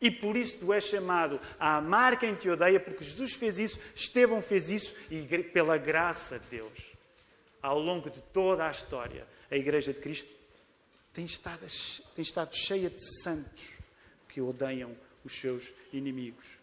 E 0.00 0.08
por 0.08 0.36
isso 0.36 0.58
tu 0.60 0.72
és 0.72 0.84
chamado 0.84 1.40
a 1.58 1.78
amar 1.78 2.16
quem 2.16 2.32
te 2.36 2.48
odeia, 2.48 2.78
porque 2.78 3.02
Jesus 3.02 3.34
fez 3.34 3.58
isso, 3.58 3.80
Estevão 3.92 4.40
fez 4.40 4.70
isso, 4.70 4.94
e 5.10 5.20
pela 5.42 5.76
graça 5.76 6.38
de 6.38 6.58
Deus, 6.58 6.78
ao 7.60 7.80
longo 7.80 8.08
de 8.08 8.22
toda 8.22 8.68
a 8.68 8.70
história, 8.70 9.26
a 9.50 9.56
Igreja 9.56 9.92
de 9.92 9.98
Cristo 9.98 10.32
tem 11.12 11.24
estado, 11.24 11.66
tem 12.14 12.22
estado 12.22 12.54
cheia 12.54 12.88
de 12.88 13.02
santos 13.20 13.78
que 14.28 14.40
odeiam 14.40 14.96
os 15.24 15.32
seus 15.32 15.74
inimigos. 15.92 16.59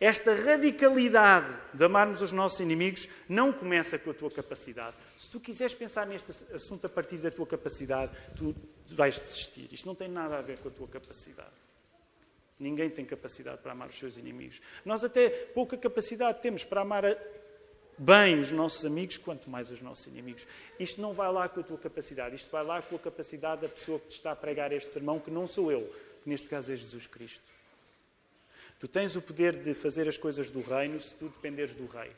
Esta 0.00 0.34
radicalidade 0.34 1.46
de 1.72 1.84
amarmos 1.84 2.22
os 2.22 2.32
nossos 2.32 2.60
inimigos 2.60 3.08
não 3.28 3.52
começa 3.52 3.98
com 3.98 4.10
a 4.10 4.14
tua 4.14 4.30
capacidade. 4.30 4.96
Se 5.16 5.30
tu 5.30 5.40
quiseres 5.40 5.74
pensar 5.74 6.06
neste 6.06 6.32
assunto 6.54 6.86
a 6.86 6.88
partir 6.88 7.18
da 7.18 7.30
tua 7.30 7.46
capacidade, 7.46 8.12
tu 8.36 8.54
vais 8.94 9.18
desistir. 9.18 9.68
Isto 9.72 9.86
não 9.86 9.94
tem 9.94 10.08
nada 10.08 10.38
a 10.38 10.42
ver 10.42 10.58
com 10.58 10.68
a 10.68 10.72
tua 10.72 10.88
capacidade. 10.88 11.50
Ninguém 12.58 12.88
tem 12.88 13.04
capacidade 13.04 13.58
para 13.58 13.72
amar 13.72 13.88
os 13.88 13.98
seus 13.98 14.16
inimigos. 14.16 14.60
Nós 14.84 15.04
até 15.04 15.28
pouca 15.28 15.76
capacidade 15.76 16.40
temos 16.40 16.64
para 16.64 16.80
amar 16.80 17.04
bem 17.98 18.38
os 18.38 18.50
nossos 18.50 18.84
amigos, 18.84 19.18
quanto 19.18 19.48
mais 19.50 19.70
os 19.70 19.82
nossos 19.82 20.06
inimigos. 20.06 20.46
Isto 20.78 21.00
não 21.00 21.12
vai 21.12 21.30
lá 21.32 21.48
com 21.48 21.60
a 21.60 21.62
tua 21.62 21.78
capacidade, 21.78 22.34
isto 22.34 22.50
vai 22.50 22.64
lá 22.64 22.80
com 22.82 22.96
a 22.96 22.98
capacidade 22.98 23.62
da 23.62 23.68
pessoa 23.68 23.98
que 23.98 24.08
te 24.08 24.16
está 24.16 24.32
a 24.32 24.36
pregar 24.36 24.72
este 24.72 24.92
sermão, 24.92 25.18
que 25.18 25.30
não 25.30 25.46
sou 25.46 25.70
eu, 25.70 25.82
que 26.22 26.28
neste 26.28 26.48
caso 26.48 26.72
é 26.72 26.76
Jesus 26.76 27.06
Cristo. 27.06 27.55
Tu 28.78 28.86
tens 28.86 29.16
o 29.16 29.22
poder 29.22 29.56
de 29.56 29.74
fazer 29.74 30.06
as 30.08 30.18
coisas 30.18 30.50
do 30.50 30.60
reino 30.60 31.00
se 31.00 31.14
tu 31.14 31.26
dependeres 31.28 31.74
do 31.74 31.86
rei. 31.86 32.10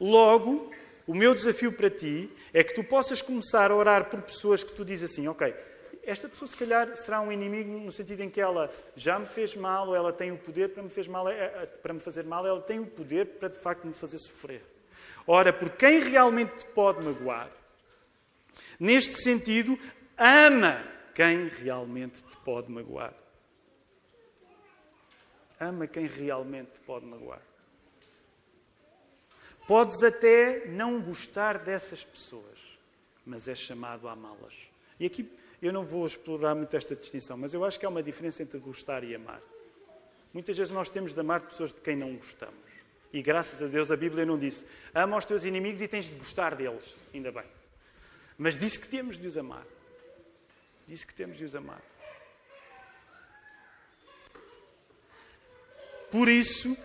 Logo, 0.00 0.70
o 1.06 1.14
meu 1.14 1.34
desafio 1.34 1.72
para 1.72 1.90
ti 1.90 2.30
é 2.54 2.62
que 2.62 2.74
tu 2.74 2.84
possas 2.84 3.20
começar 3.20 3.70
a 3.70 3.74
orar 3.74 4.08
por 4.08 4.22
pessoas 4.22 4.62
que 4.62 4.72
tu 4.72 4.84
dizes 4.84 5.10
assim, 5.10 5.26
ok, 5.26 5.54
esta 6.02 6.28
pessoa 6.28 6.48
se 6.48 6.56
calhar 6.56 6.94
será 6.96 7.20
um 7.20 7.30
inimigo 7.30 7.70
no 7.70 7.92
sentido 7.92 8.22
em 8.22 8.30
que 8.30 8.40
ela 8.40 8.72
já 8.96 9.18
me 9.18 9.26
fez 9.26 9.54
mal 9.54 9.88
ou 9.88 9.96
ela 9.96 10.12
tem 10.12 10.32
o 10.32 10.38
poder 10.38 10.70
para 10.70 10.82
me, 10.82 10.88
fez 10.88 11.06
mal, 11.06 11.28
eh, 11.28 11.34
eh, 11.34 11.66
para 11.66 11.92
me 11.92 12.00
fazer 12.00 12.24
mal, 12.24 12.46
ela 12.46 12.60
tem 12.60 12.78
o 12.78 12.86
poder 12.86 13.26
para 13.26 13.48
de 13.48 13.58
facto 13.58 13.86
me 13.86 13.92
fazer 13.92 14.18
sofrer. 14.18 14.62
Ora, 15.26 15.52
por 15.52 15.70
quem 15.70 16.00
realmente 16.00 16.64
te 16.64 16.66
pode 16.66 17.04
magoar, 17.04 17.50
neste 18.78 19.14
sentido, 19.14 19.78
ama 20.16 20.82
quem 21.14 21.48
realmente 21.48 22.24
te 22.24 22.36
pode 22.38 22.70
magoar. 22.70 23.19
Ama 25.60 25.86
quem 25.86 26.06
realmente 26.06 26.72
te 26.72 26.80
pode 26.80 27.04
magoar. 27.04 27.42
Podes 29.68 30.02
até 30.02 30.66
não 30.66 31.00
gostar 31.00 31.58
dessas 31.58 32.02
pessoas, 32.02 32.58
mas 33.24 33.46
és 33.46 33.58
chamado 33.58 34.08
a 34.08 34.12
amá-las. 34.12 34.54
E 34.98 35.06
aqui 35.06 35.30
eu 35.62 35.72
não 35.72 35.84
vou 35.84 36.06
explorar 36.06 36.54
muito 36.54 36.74
esta 36.76 36.96
distinção, 36.96 37.36
mas 37.36 37.52
eu 37.52 37.64
acho 37.64 37.78
que 37.78 37.84
há 37.84 37.88
uma 37.88 38.02
diferença 38.02 38.42
entre 38.42 38.58
gostar 38.58 39.04
e 39.04 39.14
amar. 39.14 39.40
Muitas 40.32 40.56
vezes 40.56 40.72
nós 40.72 40.88
temos 40.88 41.12
de 41.12 41.20
amar 41.20 41.42
pessoas 41.42 41.72
de 41.72 41.80
quem 41.80 41.94
não 41.94 42.16
gostamos. 42.16 42.58
E 43.12 43.20
graças 43.20 43.62
a 43.62 43.66
Deus 43.66 43.90
a 43.90 43.96
Bíblia 43.96 44.24
não 44.24 44.38
disse 44.38 44.66
ama 44.94 45.16
os 45.16 45.24
teus 45.24 45.44
inimigos 45.44 45.82
e 45.82 45.88
tens 45.88 46.06
de 46.06 46.14
gostar 46.14 46.54
deles. 46.54 46.94
Ainda 47.12 47.30
bem. 47.30 47.44
Mas 48.38 48.56
disse 48.56 48.80
que 48.80 48.88
temos 48.88 49.18
de 49.18 49.26
os 49.26 49.36
amar. 49.36 49.66
Disse 50.88 51.06
que 51.06 51.14
temos 51.14 51.36
de 51.36 51.44
os 51.44 51.54
amar. 51.54 51.82
Por 56.10 56.28
isso, 56.28 56.76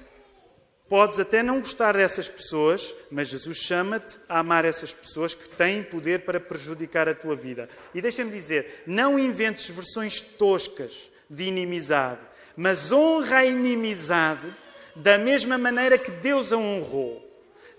podes 0.88 1.20
até 1.20 1.42
não 1.42 1.60
gostar 1.60 1.94
dessas 1.94 2.30
pessoas, 2.30 2.94
mas 3.10 3.28
Jesus 3.28 3.58
chama-te 3.58 4.18
a 4.30 4.40
amar 4.40 4.66
essas 4.66 4.94
pessoas 4.94 5.34
que 5.34 5.50
têm 5.50 5.84
poder 5.84 6.26
para 6.26 6.40
prejudicar 6.40 7.10
a 7.10 7.16
tua 7.16 7.36
vida. 7.36 7.70
E 7.94 8.02
deixa-me 8.02 8.32
dizer, 8.32 8.84
não 8.86 9.18
inventes 9.18 9.70
versões 9.70 10.20
toscas 10.20 11.10
de 11.30 11.46
inimizade, 11.46 12.22
mas 12.56 12.92
honra 12.92 13.38
a 13.38 13.46
inimizade 13.46 14.48
da 14.96 15.18
mesma 15.18 15.58
maneira 15.58 15.98
que 15.98 16.12
Deus 16.12 16.52
a 16.52 16.58
honrou, 16.58 17.22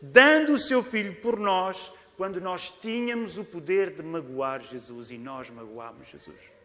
dando 0.02 0.52
o 0.52 0.58
seu 0.58 0.82
Filho 0.82 1.14
por 1.14 1.38
nós 1.38 1.92
quando 2.16 2.40
nós 2.40 2.70
tínhamos 2.70 3.38
o 3.38 3.44
poder 3.44 3.90
de 3.90 4.02
magoar 4.02 4.62
Jesus 4.62 5.10
e 5.10 5.18
nós 5.18 5.50
magoámos 5.50 6.08
Jesus. 6.08 6.55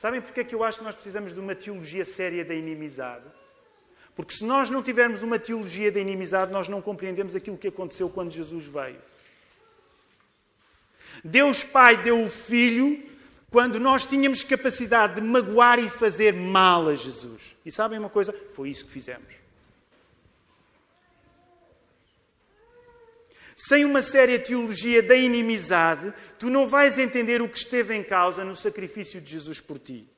Sabem 0.00 0.22
porque 0.22 0.40
é 0.40 0.44
que 0.44 0.54
eu 0.54 0.64
acho 0.64 0.78
que 0.78 0.84
nós 0.84 0.94
precisamos 0.94 1.34
de 1.34 1.40
uma 1.40 1.54
teologia 1.54 2.06
séria 2.06 2.42
da 2.42 2.54
inimizade? 2.54 3.26
Porque 4.16 4.32
se 4.32 4.46
nós 4.46 4.70
não 4.70 4.82
tivermos 4.82 5.22
uma 5.22 5.38
teologia 5.38 5.92
da 5.92 6.00
inimizade, 6.00 6.50
nós 6.50 6.70
não 6.70 6.80
compreendemos 6.80 7.36
aquilo 7.36 7.58
que 7.58 7.68
aconteceu 7.68 8.08
quando 8.08 8.32
Jesus 8.32 8.66
veio. 8.66 8.98
Deus 11.22 11.62
Pai 11.62 12.02
deu 12.02 12.18
o 12.22 12.30
Filho 12.30 13.06
quando 13.50 13.78
nós 13.78 14.06
tínhamos 14.06 14.42
capacidade 14.42 15.16
de 15.16 15.20
magoar 15.20 15.78
e 15.78 15.90
fazer 15.90 16.32
mal 16.32 16.88
a 16.88 16.94
Jesus. 16.94 17.54
E 17.62 17.70
sabem 17.70 17.98
uma 17.98 18.08
coisa? 18.08 18.34
Foi 18.54 18.70
isso 18.70 18.86
que 18.86 18.92
fizemos. 18.92 19.39
Sem 23.68 23.84
uma 23.84 24.00
séria 24.00 24.38
teologia 24.38 25.02
da 25.02 25.14
inimizade, 25.14 26.14
tu 26.38 26.48
não 26.48 26.66
vais 26.66 26.98
entender 26.98 27.42
o 27.42 27.48
que 27.48 27.58
esteve 27.58 27.94
em 27.94 28.02
causa 28.02 28.42
no 28.42 28.54
sacrifício 28.54 29.20
de 29.20 29.32
Jesus 29.32 29.60
por 29.60 29.78
ti. 29.78 30.08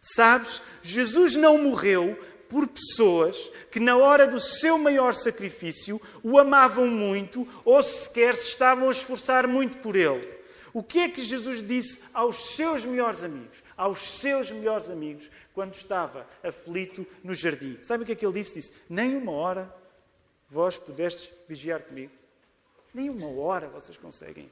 Sabes, 0.00 0.62
Jesus 0.80 1.34
não 1.34 1.58
morreu 1.58 2.16
por 2.48 2.68
pessoas 2.68 3.50
que, 3.68 3.80
na 3.80 3.96
hora 3.96 4.28
do 4.28 4.38
seu 4.38 4.78
maior 4.78 5.12
sacrifício, 5.12 6.00
o 6.22 6.38
amavam 6.38 6.86
muito 6.86 7.44
ou 7.64 7.82
sequer 7.82 8.36
se 8.36 8.50
estavam 8.50 8.88
a 8.88 8.92
esforçar 8.92 9.48
muito 9.48 9.78
por 9.78 9.96
ele. 9.96 10.28
O 10.72 10.80
que 10.80 11.00
é 11.00 11.08
que 11.08 11.20
Jesus 11.20 11.66
disse 11.66 12.00
aos 12.14 12.54
seus 12.54 12.84
melhores 12.84 13.24
amigos? 13.24 13.60
Aos 13.76 14.20
seus 14.20 14.52
melhores 14.52 14.88
amigos, 14.88 15.28
quando 15.52 15.74
estava 15.74 16.28
aflito 16.44 17.04
no 17.24 17.34
jardim. 17.34 17.76
Sabe 17.82 18.04
o 18.04 18.06
que 18.06 18.12
é 18.12 18.14
que 18.14 18.24
ele 18.24 18.34
disse? 18.34 18.54
Disse: 18.54 18.72
Nem 18.88 19.16
uma 19.16 19.32
hora 19.32 19.74
vós 20.48 20.78
pudestes 20.78 21.28
vigiar 21.48 21.82
comigo. 21.82 22.12
Nem 22.94 23.10
uma 23.10 23.28
hora 23.28 23.68
vocês 23.68 23.98
conseguem 23.98 24.48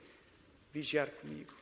vigiar 0.72 1.09
comigo. 1.09 1.55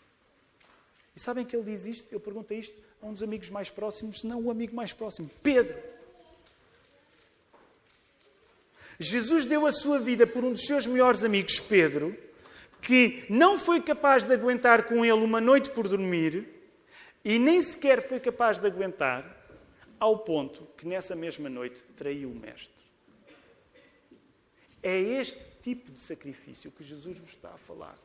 E 1.15 1.21
sabem 1.21 1.45
que 1.45 1.55
ele 1.55 1.65
diz 1.65 1.85
isto? 1.85 2.11
Ele 2.11 2.21
pergunta 2.21 2.55
isto 2.55 2.77
a 3.03 3.07
um 3.07 3.13
dos 3.13 3.23
amigos 3.23 3.51
mais 3.51 3.71
próximos, 3.71 4.21
se 4.21 4.27
não 4.27 4.41
o 4.43 4.51
amigo 4.51 4.75
mais 4.75 4.93
próximo, 4.93 5.31
Pedro. 5.43 5.77
Jesus 8.99 9.45
deu 9.45 9.67
a 9.67 9.73
sua 9.73 9.99
vida 9.99 10.27
por 10.27 10.45
um 10.45 10.53
dos 10.53 10.67
seus 10.67 10.87
melhores 10.87 11.25
amigos, 11.25 11.59
Pedro, 11.61 12.17
que 12.81 13.25
não 13.29 13.59
foi 13.59 13.81
capaz 13.81 14.25
de 14.25 14.33
aguentar 14.33 14.85
com 14.85 15.05
ele 15.05 15.25
uma 15.25 15.41
noite 15.41 15.71
por 15.71 15.89
dormir 15.89 16.47
e 17.25 17.39
nem 17.39 17.61
sequer 17.61 18.01
foi 18.01 18.21
capaz 18.21 18.59
de 18.59 18.67
aguentar 18.67 19.37
ao 19.99 20.19
ponto 20.19 20.67
que 20.77 20.87
nessa 20.87 21.15
mesma 21.15 21.49
noite 21.49 21.83
traiu 21.97 22.31
o 22.31 22.35
Mestre. 22.35 22.80
É 24.83 24.99
este 24.99 25.47
tipo 25.63 25.91
de 25.91 26.01
sacrifício 26.01 26.71
que 26.71 26.83
Jesus 26.83 27.19
vos 27.19 27.31
está 27.31 27.51
a 27.51 27.59
falar. 27.59 27.99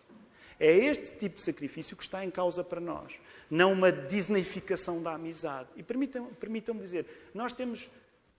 É 0.60 0.72
este 0.72 1.18
tipo 1.18 1.36
de 1.36 1.42
sacrifício 1.42 1.98
que 1.98 2.04
está 2.04 2.24
em 2.24 2.32
causa 2.32 2.64
para 2.64 2.80
nós, 2.80 3.20
não 3.50 3.74
uma 3.74 3.92
disneyficação 3.92 5.04
da 5.04 5.14
amizade. 5.14 5.68
E 5.76 5.84
permitam-me 5.84 6.32
permitam 6.34 6.78
dizer, 6.78 7.06
nós 7.34 7.54
temos. 7.54 7.90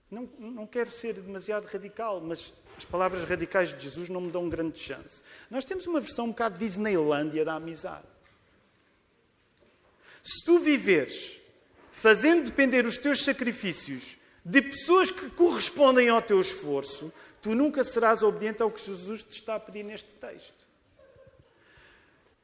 Não, 0.09 0.29
não 0.39 0.65
quero 0.65 0.89
ser 0.89 1.15
demasiado 1.15 1.65
radical, 1.65 2.21
mas 2.21 2.53
as 2.77 2.85
palavras 2.85 3.25
radicais 3.25 3.73
de 3.73 3.83
Jesus 3.83 4.07
não 4.07 4.21
me 4.21 4.31
dão 4.31 4.47
grande 4.47 4.79
chance. 4.79 5.21
Nós 5.51 5.65
temos 5.65 5.85
uma 5.85 5.99
versão 5.99 6.25
um 6.25 6.29
bocado 6.29 6.57
Disneylândia 6.57 7.43
da 7.43 7.55
amizade. 7.55 8.07
Se 10.23 10.45
tu 10.45 10.59
viveres 10.59 11.41
fazendo 11.91 12.45
depender 12.45 12.85
os 12.85 12.95
teus 12.95 13.23
sacrifícios 13.23 14.17
de 14.45 14.61
pessoas 14.61 15.11
que 15.11 15.29
correspondem 15.31 16.07
ao 16.07 16.21
teu 16.21 16.39
esforço, 16.39 17.11
tu 17.41 17.55
nunca 17.55 17.83
serás 17.83 18.23
obediente 18.23 18.61
ao 18.61 18.71
que 18.71 18.83
Jesus 18.83 19.23
te 19.23 19.35
está 19.35 19.55
a 19.55 19.59
pedir 19.59 19.83
neste 19.83 20.15
texto. 20.15 20.67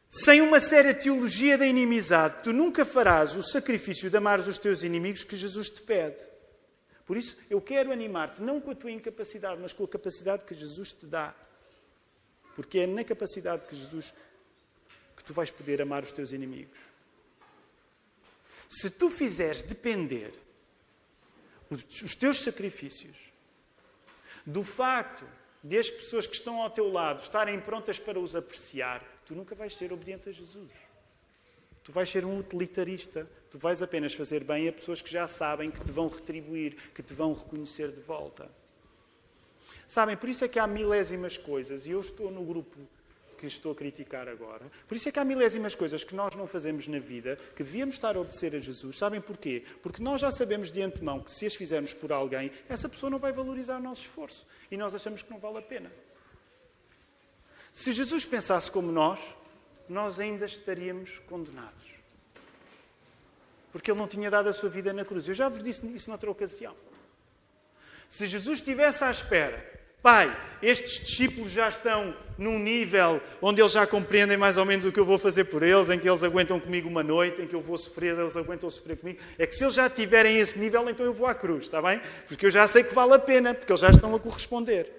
Sem 0.10 0.42
uma 0.42 0.60
séria 0.60 0.94
teologia 0.94 1.58
da 1.58 1.66
inimizade, 1.66 2.44
tu 2.44 2.54
nunca 2.54 2.86
farás 2.86 3.36
o 3.36 3.42
sacrifício 3.42 4.10
de 4.10 4.18
amar 4.18 4.40
os 4.40 4.58
teus 4.60 4.84
inimigos 4.84 5.24
que 5.24 5.36
Jesus 5.36 5.70
te 5.70 5.82
pede. 5.82 6.20
Por 7.06 7.18
isso, 7.18 7.36
eu 7.50 7.60
quero 7.60 7.92
animar-te, 7.92 8.42
não 8.42 8.62
com 8.62 8.72
a 8.72 8.76
tua 8.76 8.92
incapacidade, 8.92 9.60
mas 9.60 9.74
com 9.74 9.84
a 9.84 9.88
capacidade 9.88 10.46
que 10.46 10.54
Jesus 10.54 10.94
te 10.94 11.08
dá. 11.08 11.36
Porque 12.56 12.80
é 12.80 12.88
na 12.88 13.04
capacidade 13.04 13.66
que 13.66 13.76
Jesus 13.76 14.14
que 15.18 15.24
tu 15.24 15.34
vais 15.34 15.50
poder 15.50 15.82
amar 15.82 16.04
os 16.04 16.12
teus 16.12 16.32
inimigos. 16.32 16.78
Se 18.70 18.90
tu 18.90 19.10
fizeres 19.10 19.64
depender 19.64 20.34
os 21.72 22.16
teus 22.16 22.40
sacrifícios 22.40 23.33
do 24.46 24.64
facto 24.64 25.26
de 25.64 25.78
as 25.78 25.90
pessoas 25.90 26.28
que 26.28 26.36
estão 26.36 26.62
ao 26.62 26.70
teu 26.70 26.92
lado 26.92 27.22
estarem 27.22 27.60
prontas 27.60 28.00
para 28.00 28.20
os 28.20 28.36
apreciar, 28.36 29.02
tu 29.26 29.34
nunca 29.34 29.56
vais 29.56 29.76
ser 29.76 29.94
obediente 29.94 30.30
a 30.30 30.32
Jesus. 30.32 30.72
Tu 31.84 31.92
vais 31.92 32.10
ser 32.10 32.24
um 32.26 32.40
utilitarista. 32.40 33.30
Tu 33.52 33.60
vais 33.60 33.82
apenas 33.82 34.14
fazer 34.14 34.44
bem 34.44 34.68
a 34.68 34.74
pessoas 34.74 35.02
que 35.02 35.12
já 35.12 35.28
sabem 35.28 35.70
que 35.70 35.84
te 35.84 35.92
vão 35.92 36.08
retribuir, 36.08 36.76
que 36.94 37.04
te 37.04 37.14
vão 37.14 37.34
reconhecer 37.34 37.92
de 37.92 38.00
volta. 38.00 38.50
Sabem, 39.86 40.18
por 40.18 40.30
isso 40.30 40.46
é 40.46 40.48
que 40.48 40.58
há 40.58 40.66
milésimas 40.66 41.38
coisas, 41.38 41.86
e 41.86 41.92
eu 41.92 42.00
estou 42.00 42.32
no 42.32 42.44
grupo 42.44 42.80
que 43.44 43.48
estou 43.48 43.74
a 43.74 43.76
criticar 43.76 44.30
agora. 44.30 44.72
Por 44.88 44.96
isso 44.96 45.10
é 45.10 45.12
que 45.12 45.20
há 45.20 45.26
milésimas 45.26 45.76
coisas 45.76 46.04
que 46.04 46.16
nós 46.16 46.34
não 46.36 46.48
fazemos 46.48 46.88
na 46.88 47.00
vida 47.00 47.38
que 47.56 47.64
devíamos 47.64 47.96
estar 47.96 48.16
a 48.16 48.20
obedecer 48.22 48.56
a 48.56 48.60
Jesus. 48.60 48.98
Sabem 48.98 49.20
porquê? 49.20 49.66
Porque 49.82 50.02
nós 50.02 50.22
já 50.22 50.32
sabemos 50.32 50.72
de 50.72 50.82
antemão 50.82 51.20
que 51.20 51.30
se 51.30 51.46
as 51.46 51.56
fizermos 51.56 51.94
por 51.94 52.12
alguém, 52.12 52.52
essa 52.70 52.88
pessoa 52.88 53.10
não 53.10 53.20
vai 53.20 53.34
valorizar 53.34 53.78
o 53.80 53.84
nosso 53.84 54.02
esforço. 54.02 54.48
E 54.72 54.78
nós 54.78 54.96
achamos 54.96 55.22
que 55.22 55.30
não 55.30 55.40
vale 55.40 55.58
a 55.58 55.62
pena. 55.62 55.92
Se 57.74 57.92
Jesus 57.92 58.26
pensasse 58.26 58.72
como 58.72 58.92
nós, 58.92 59.20
nós 59.90 60.20
ainda 60.20 60.46
estaríamos 60.46 61.20
condenados. 61.28 61.84
Porque 63.74 63.92
ele 63.92 64.00
não 64.00 64.08
tinha 64.08 64.32
dado 64.32 64.48
a 64.48 64.54
sua 64.54 64.70
vida 64.70 64.94
na 64.94 65.04
cruz. 65.04 65.28
Eu 65.28 65.34
já 65.34 65.50
vos 65.50 65.62
disse 65.62 65.86
isso 65.88 66.10
noutra 66.10 66.32
ocasião. 66.32 66.76
Se 68.08 68.26
Jesus 68.26 68.60
estivesse 68.60 69.04
à 69.04 69.12
espera 69.12 69.73
Pai, 70.04 70.38
estes 70.62 71.00
discípulos 71.00 71.52
já 71.52 71.70
estão 71.70 72.14
num 72.38 72.60
nível 72.60 73.22
onde 73.42 73.62
eles 73.62 73.72
já 73.72 73.88
compreendem 73.88 74.36
mais 74.36 74.58
ou 74.58 74.66
menos 74.66 74.84
o 74.84 74.92
que 74.92 75.00
eu 75.00 75.06
vou 75.06 75.18
fazer 75.18 75.46
por 75.46 75.64
eles, 75.64 75.90
em 75.90 75.98
que 75.98 76.10
eles 76.10 76.26
aguentam 76.26 76.60
comigo 76.60 76.90
uma 76.90 77.02
noite, 77.02 77.42
em 77.42 77.48
que 77.48 77.56
eu 77.56 77.62
vou 77.62 77.78
sofrer, 77.78 78.20
eles 78.20 78.36
aguentam 78.36 78.70
sofrer 78.70 79.00
comigo. 79.00 79.22
É 79.38 79.48
que 79.48 79.56
se 79.56 79.64
eles 79.64 79.76
já 79.76 79.90
tiverem 79.90 80.38
esse 80.38 80.60
nível, 80.60 80.90
então 80.90 81.06
eu 81.06 81.14
vou 81.14 81.26
à 81.26 81.34
cruz, 81.34 81.64
está 81.64 81.82
bem? 81.82 82.02
Porque 82.28 82.46
eu 82.46 82.52
já 82.52 82.68
sei 82.68 82.84
que 82.84 82.94
vale 82.94 83.14
a 83.14 83.20
pena, 83.20 83.54
porque 83.54 83.72
eles 83.72 83.80
já 83.80 83.92
estão 83.92 84.14
a 84.14 84.20
corresponder. 84.20 84.92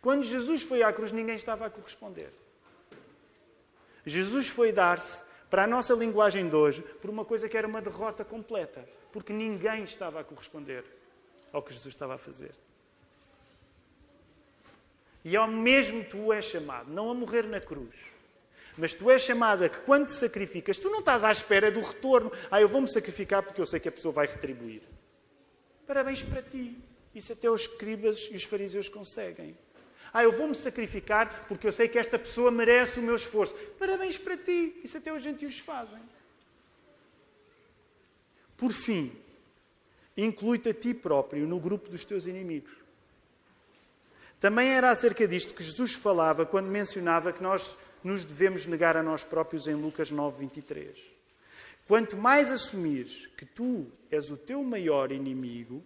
Quando 0.00 0.22
Jesus 0.22 0.62
foi 0.62 0.82
à 0.82 0.90
cruz, 0.90 1.12
ninguém 1.12 1.36
estava 1.36 1.66
a 1.66 1.70
corresponder. 1.70 2.30
Jesus 4.06 4.48
foi 4.48 4.72
dar-se, 4.72 5.22
para 5.50 5.64
a 5.64 5.66
nossa 5.66 5.92
linguagem 5.92 6.48
de 6.48 6.56
hoje, 6.56 6.80
por 6.80 7.10
uma 7.10 7.26
coisa 7.26 7.46
que 7.46 7.58
era 7.58 7.68
uma 7.68 7.82
derrota 7.82 8.24
completa, 8.24 8.88
porque 9.12 9.34
ninguém 9.34 9.84
estava 9.84 10.20
a 10.20 10.24
corresponder 10.24 10.82
ao 11.52 11.62
que 11.62 11.74
Jesus 11.74 11.94
estava 11.94 12.14
a 12.14 12.18
fazer. 12.18 12.52
E 15.24 15.36
ao 15.36 15.48
mesmo 15.48 16.04
tu 16.04 16.32
és 16.32 16.44
chamado, 16.44 16.92
não 16.92 17.10
a 17.10 17.14
morrer 17.14 17.44
na 17.44 17.60
cruz, 17.60 17.94
mas 18.76 18.92
tu 18.92 19.10
és 19.10 19.22
chamado 19.22 19.64
a 19.64 19.68
que 19.68 19.80
quando 19.80 20.06
te 20.06 20.12
sacrificas, 20.12 20.78
tu 20.78 20.90
não 20.90 20.98
estás 20.98 21.24
à 21.24 21.30
espera 21.30 21.70
do 21.70 21.80
retorno. 21.80 22.30
Ah, 22.50 22.60
eu 22.60 22.68
vou-me 22.68 22.90
sacrificar 22.90 23.42
porque 23.42 23.60
eu 23.60 23.66
sei 23.66 23.80
que 23.80 23.88
a 23.88 23.92
pessoa 23.92 24.12
vai 24.12 24.26
retribuir. 24.26 24.82
Parabéns 25.86 26.22
para 26.22 26.42
ti. 26.42 26.76
Isso 27.14 27.32
até 27.32 27.48
os 27.48 27.62
escribas 27.62 28.28
e 28.30 28.34
os 28.34 28.42
fariseus 28.42 28.88
conseguem. 28.88 29.56
Ah, 30.12 30.24
eu 30.24 30.32
vou-me 30.32 30.54
sacrificar 30.54 31.46
porque 31.46 31.66
eu 31.66 31.72
sei 31.72 31.88
que 31.88 31.98
esta 31.98 32.18
pessoa 32.18 32.50
merece 32.50 32.98
o 32.98 33.02
meu 33.02 33.14
esforço. 33.16 33.54
Parabéns 33.78 34.18
para 34.18 34.36
ti. 34.36 34.80
Isso 34.82 34.98
até 34.98 35.12
os 35.12 35.22
gentios 35.22 35.58
fazem. 35.58 36.00
Por 38.56 38.72
fim, 38.72 39.12
inclui-te 40.16 40.68
a 40.68 40.74
ti 40.74 40.94
próprio 40.94 41.46
no 41.46 41.58
grupo 41.60 41.88
dos 41.88 42.04
teus 42.04 42.26
inimigos. 42.26 42.83
Também 44.44 44.74
era 44.74 44.90
acerca 44.90 45.26
disto 45.26 45.54
que 45.54 45.62
Jesus 45.62 45.94
falava 45.94 46.44
quando 46.44 46.66
mencionava 46.66 47.32
que 47.32 47.42
nós 47.42 47.78
nos 48.02 48.26
devemos 48.26 48.66
negar 48.66 48.94
a 48.94 49.02
nós 49.02 49.24
próprios 49.24 49.66
em 49.66 49.72
Lucas 49.72 50.10
9, 50.10 50.38
23. 50.38 50.98
Quanto 51.88 52.14
mais 52.18 52.50
assumires 52.50 53.26
que 53.38 53.46
tu 53.46 53.86
és 54.10 54.30
o 54.30 54.36
teu 54.36 54.62
maior 54.62 55.12
inimigo, 55.12 55.82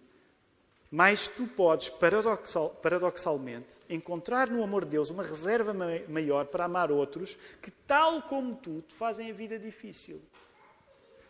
mais 0.91 1.25
tu 1.25 1.47
podes, 1.47 1.87
paradoxal, 1.87 2.71
paradoxalmente, 2.83 3.77
encontrar 3.89 4.49
no 4.49 4.61
amor 4.61 4.83
de 4.83 4.91
Deus 4.91 5.09
uma 5.09 5.23
reserva 5.23 5.73
maior 6.09 6.47
para 6.47 6.65
amar 6.65 6.91
outros 6.91 7.39
que, 7.61 7.71
tal 7.71 8.23
como 8.23 8.55
tu, 8.55 8.81
te 8.81 8.93
fazem 8.93 9.31
a 9.31 9.33
vida 9.33 9.57
difícil. 9.57 10.21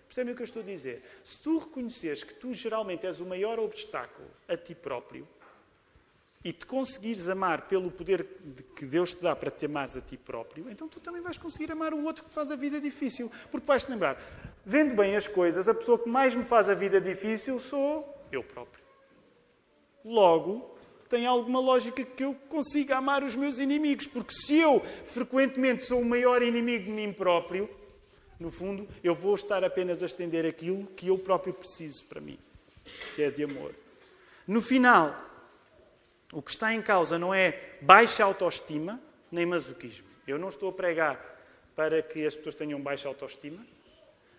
Percebem 0.08 0.34
o 0.34 0.36
que 0.36 0.42
eu 0.42 0.46
estou 0.46 0.64
a 0.64 0.66
dizer? 0.66 1.04
Se 1.24 1.38
tu 1.38 1.60
reconheceres 1.60 2.24
que 2.24 2.34
tu 2.34 2.56
geralmente 2.56 3.06
és 3.06 3.20
o 3.20 3.26
maior 3.28 3.60
obstáculo 3.60 4.28
a 4.48 4.58
ti 4.58 4.74
próprio 4.74 5.28
e 6.44 6.54
te 6.54 6.66
conseguires 6.66 7.28
amar 7.28 7.68
pelo 7.68 7.92
poder 7.92 8.26
que 8.76 8.86
Deus 8.86 9.14
te 9.14 9.22
dá 9.22 9.36
para 9.36 9.52
te 9.52 9.66
amares 9.66 9.98
a 9.98 10.02
ti 10.02 10.16
próprio, 10.16 10.70
então 10.70 10.88
tu 10.88 11.00
também 11.00 11.22
vais 11.22 11.38
conseguir 11.38 11.72
amar 11.72 11.94
o 11.94 12.04
outro 12.06 12.24
que 12.24 12.30
te 12.30 12.36
faz 12.36 12.50
a 12.50 12.56
vida 12.56 12.80
difícil. 12.80 13.30
Porque 13.52 13.68
vais-te 13.68 13.92
lembrar, 13.92 14.18
vendo 14.66 14.96
bem 14.96 15.16
as 15.16 15.28
coisas, 15.28 15.68
a 15.68 15.74
pessoa 15.74 16.00
que 16.00 16.08
mais 16.08 16.34
me 16.34 16.46
faz 16.46 16.70
a 16.70 16.74
vida 16.74 17.02
difícil 17.02 17.60
sou 17.60 18.26
eu 18.32 18.42
próprio. 18.42 18.84
Logo, 20.06 20.78
tem 21.10 21.26
alguma 21.26 21.60
lógica 21.60 22.06
que 22.06 22.24
eu 22.24 22.34
consiga 22.48 22.98
amar 22.98 23.22
os 23.24 23.36
meus 23.36 23.60
inimigos, 23.60 24.08
porque 24.08 24.34
se 24.34 24.58
eu 24.58 24.80
frequentemente 24.80 25.84
sou 25.84 26.00
o 26.00 26.06
maior 26.06 26.42
inimigo 26.42 26.86
de 26.86 26.92
mim 26.92 27.12
próprio, 27.12 27.70
no 28.40 28.50
fundo, 28.50 28.88
eu 29.04 29.14
vou 29.14 29.36
estar 29.36 29.62
apenas 29.66 30.02
a 30.02 30.06
estender 30.06 30.46
aquilo 30.46 30.86
que 30.96 31.08
eu 31.08 31.18
próprio 31.18 31.54
preciso 31.54 32.06
para 32.06 32.22
mim, 32.22 32.40
que 33.14 33.24
é 33.24 33.30
de 33.30 33.44
amor. 33.44 33.76
No 34.48 34.62
final, 34.62 35.29
o 36.32 36.42
que 36.42 36.52
está 36.52 36.74
em 36.74 36.82
causa 36.82 37.18
não 37.18 37.34
é 37.34 37.78
baixa 37.82 38.24
autoestima 38.24 39.02
nem 39.32 39.46
masoquismo. 39.46 40.08
Eu 40.28 40.38
não 40.38 40.50
estou 40.50 40.70
a 40.70 40.74
pregar 40.74 41.20
para 41.76 42.02
que 42.02 42.26
as 42.26 42.36
pessoas 42.36 42.56
tenham 42.56 42.80
baixa 42.80 43.08
autoestima, 43.08 43.66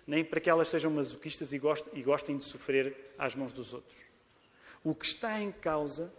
nem 0.07 0.25
para 0.25 0.41
que 0.41 0.51
elas 0.51 0.69
sejam 0.69 0.91
masoquistas 0.91 1.53
e 1.53 2.03
gostem 2.03 2.37
de 2.37 2.45
sofrer 2.45 3.15
às 3.19 3.35
mãos 3.35 3.53
dos 3.53 3.75
outros. 3.75 3.99
O 4.85 4.95
que 4.95 5.05
está 5.05 5.41
em 5.41 5.51
causa 5.51 6.13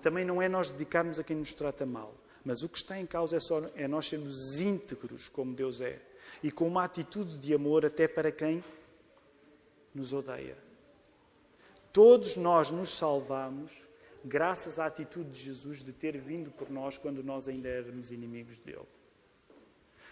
também 0.00 0.24
não 0.24 0.40
é 0.40 0.48
nós 0.48 0.70
dedicarmos 0.70 1.18
a 1.18 1.24
quem 1.24 1.36
nos 1.36 1.54
trata 1.54 1.84
mal, 1.84 2.14
mas 2.44 2.62
o 2.62 2.68
que 2.68 2.78
está 2.78 2.98
em 2.98 3.06
causa 3.06 3.36
é, 3.36 3.40
só, 3.40 3.62
é 3.74 3.86
nós 3.86 4.08
sermos 4.08 4.60
íntegros 4.60 5.28
como 5.28 5.54
Deus 5.54 5.80
é 5.80 6.00
e 6.42 6.50
com 6.50 6.66
uma 6.66 6.84
atitude 6.84 7.38
de 7.38 7.52
amor 7.52 7.84
até 7.84 8.08
para 8.08 8.32
quem 8.32 8.64
nos 9.94 10.12
odeia. 10.12 10.56
Todos 11.92 12.36
nós 12.36 12.70
nos 12.70 12.90
salvamos 12.90 13.88
graças 14.24 14.78
à 14.78 14.86
atitude 14.86 15.30
de 15.30 15.40
Jesus 15.40 15.82
de 15.82 15.92
ter 15.92 16.18
vindo 16.18 16.50
por 16.50 16.70
nós 16.70 16.98
quando 16.98 17.22
nós 17.22 17.48
ainda 17.48 17.68
éramos 17.68 18.10
inimigos 18.10 18.58
dele. 18.60 18.86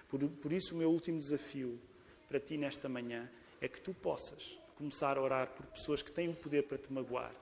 Por, 0.09 0.29
por 0.29 0.53
isso, 0.53 0.75
o 0.75 0.79
meu 0.79 0.91
último 0.91 1.19
desafio 1.19 1.81
para 2.29 2.41
ti 2.41 2.57
nesta 2.57 2.89
manhã 2.89 3.31
é 3.61 3.69
que 3.69 3.81
tu 3.81 3.95
possas 3.95 4.59
começar 4.77 5.17
a 5.17 5.23
orar 5.23 5.53
por 5.53 5.67
pessoas 5.67 6.03
que 6.03 6.11
têm 6.11 6.29
o 6.29 6.35
poder 6.35 6.63
para 6.63 6.79
te 6.79 6.93
magoar, 6.93 7.35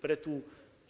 para 0.00 0.16
tu 0.16 0.44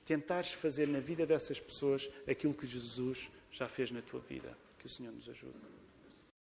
tentares 0.04 0.52
fazer 0.52 0.88
na 0.88 0.98
vida 0.98 1.24
dessas 1.24 1.60
pessoas 1.60 2.10
aquilo 2.28 2.54
que 2.54 2.66
Jesus 2.66 3.30
já 3.50 3.68
fez 3.68 3.90
na 3.90 4.02
tua 4.02 4.20
vida. 4.20 4.56
Que 4.78 4.86
o 4.86 4.88
Senhor 4.88 5.12
nos 5.12 5.28
ajude. 5.28 5.81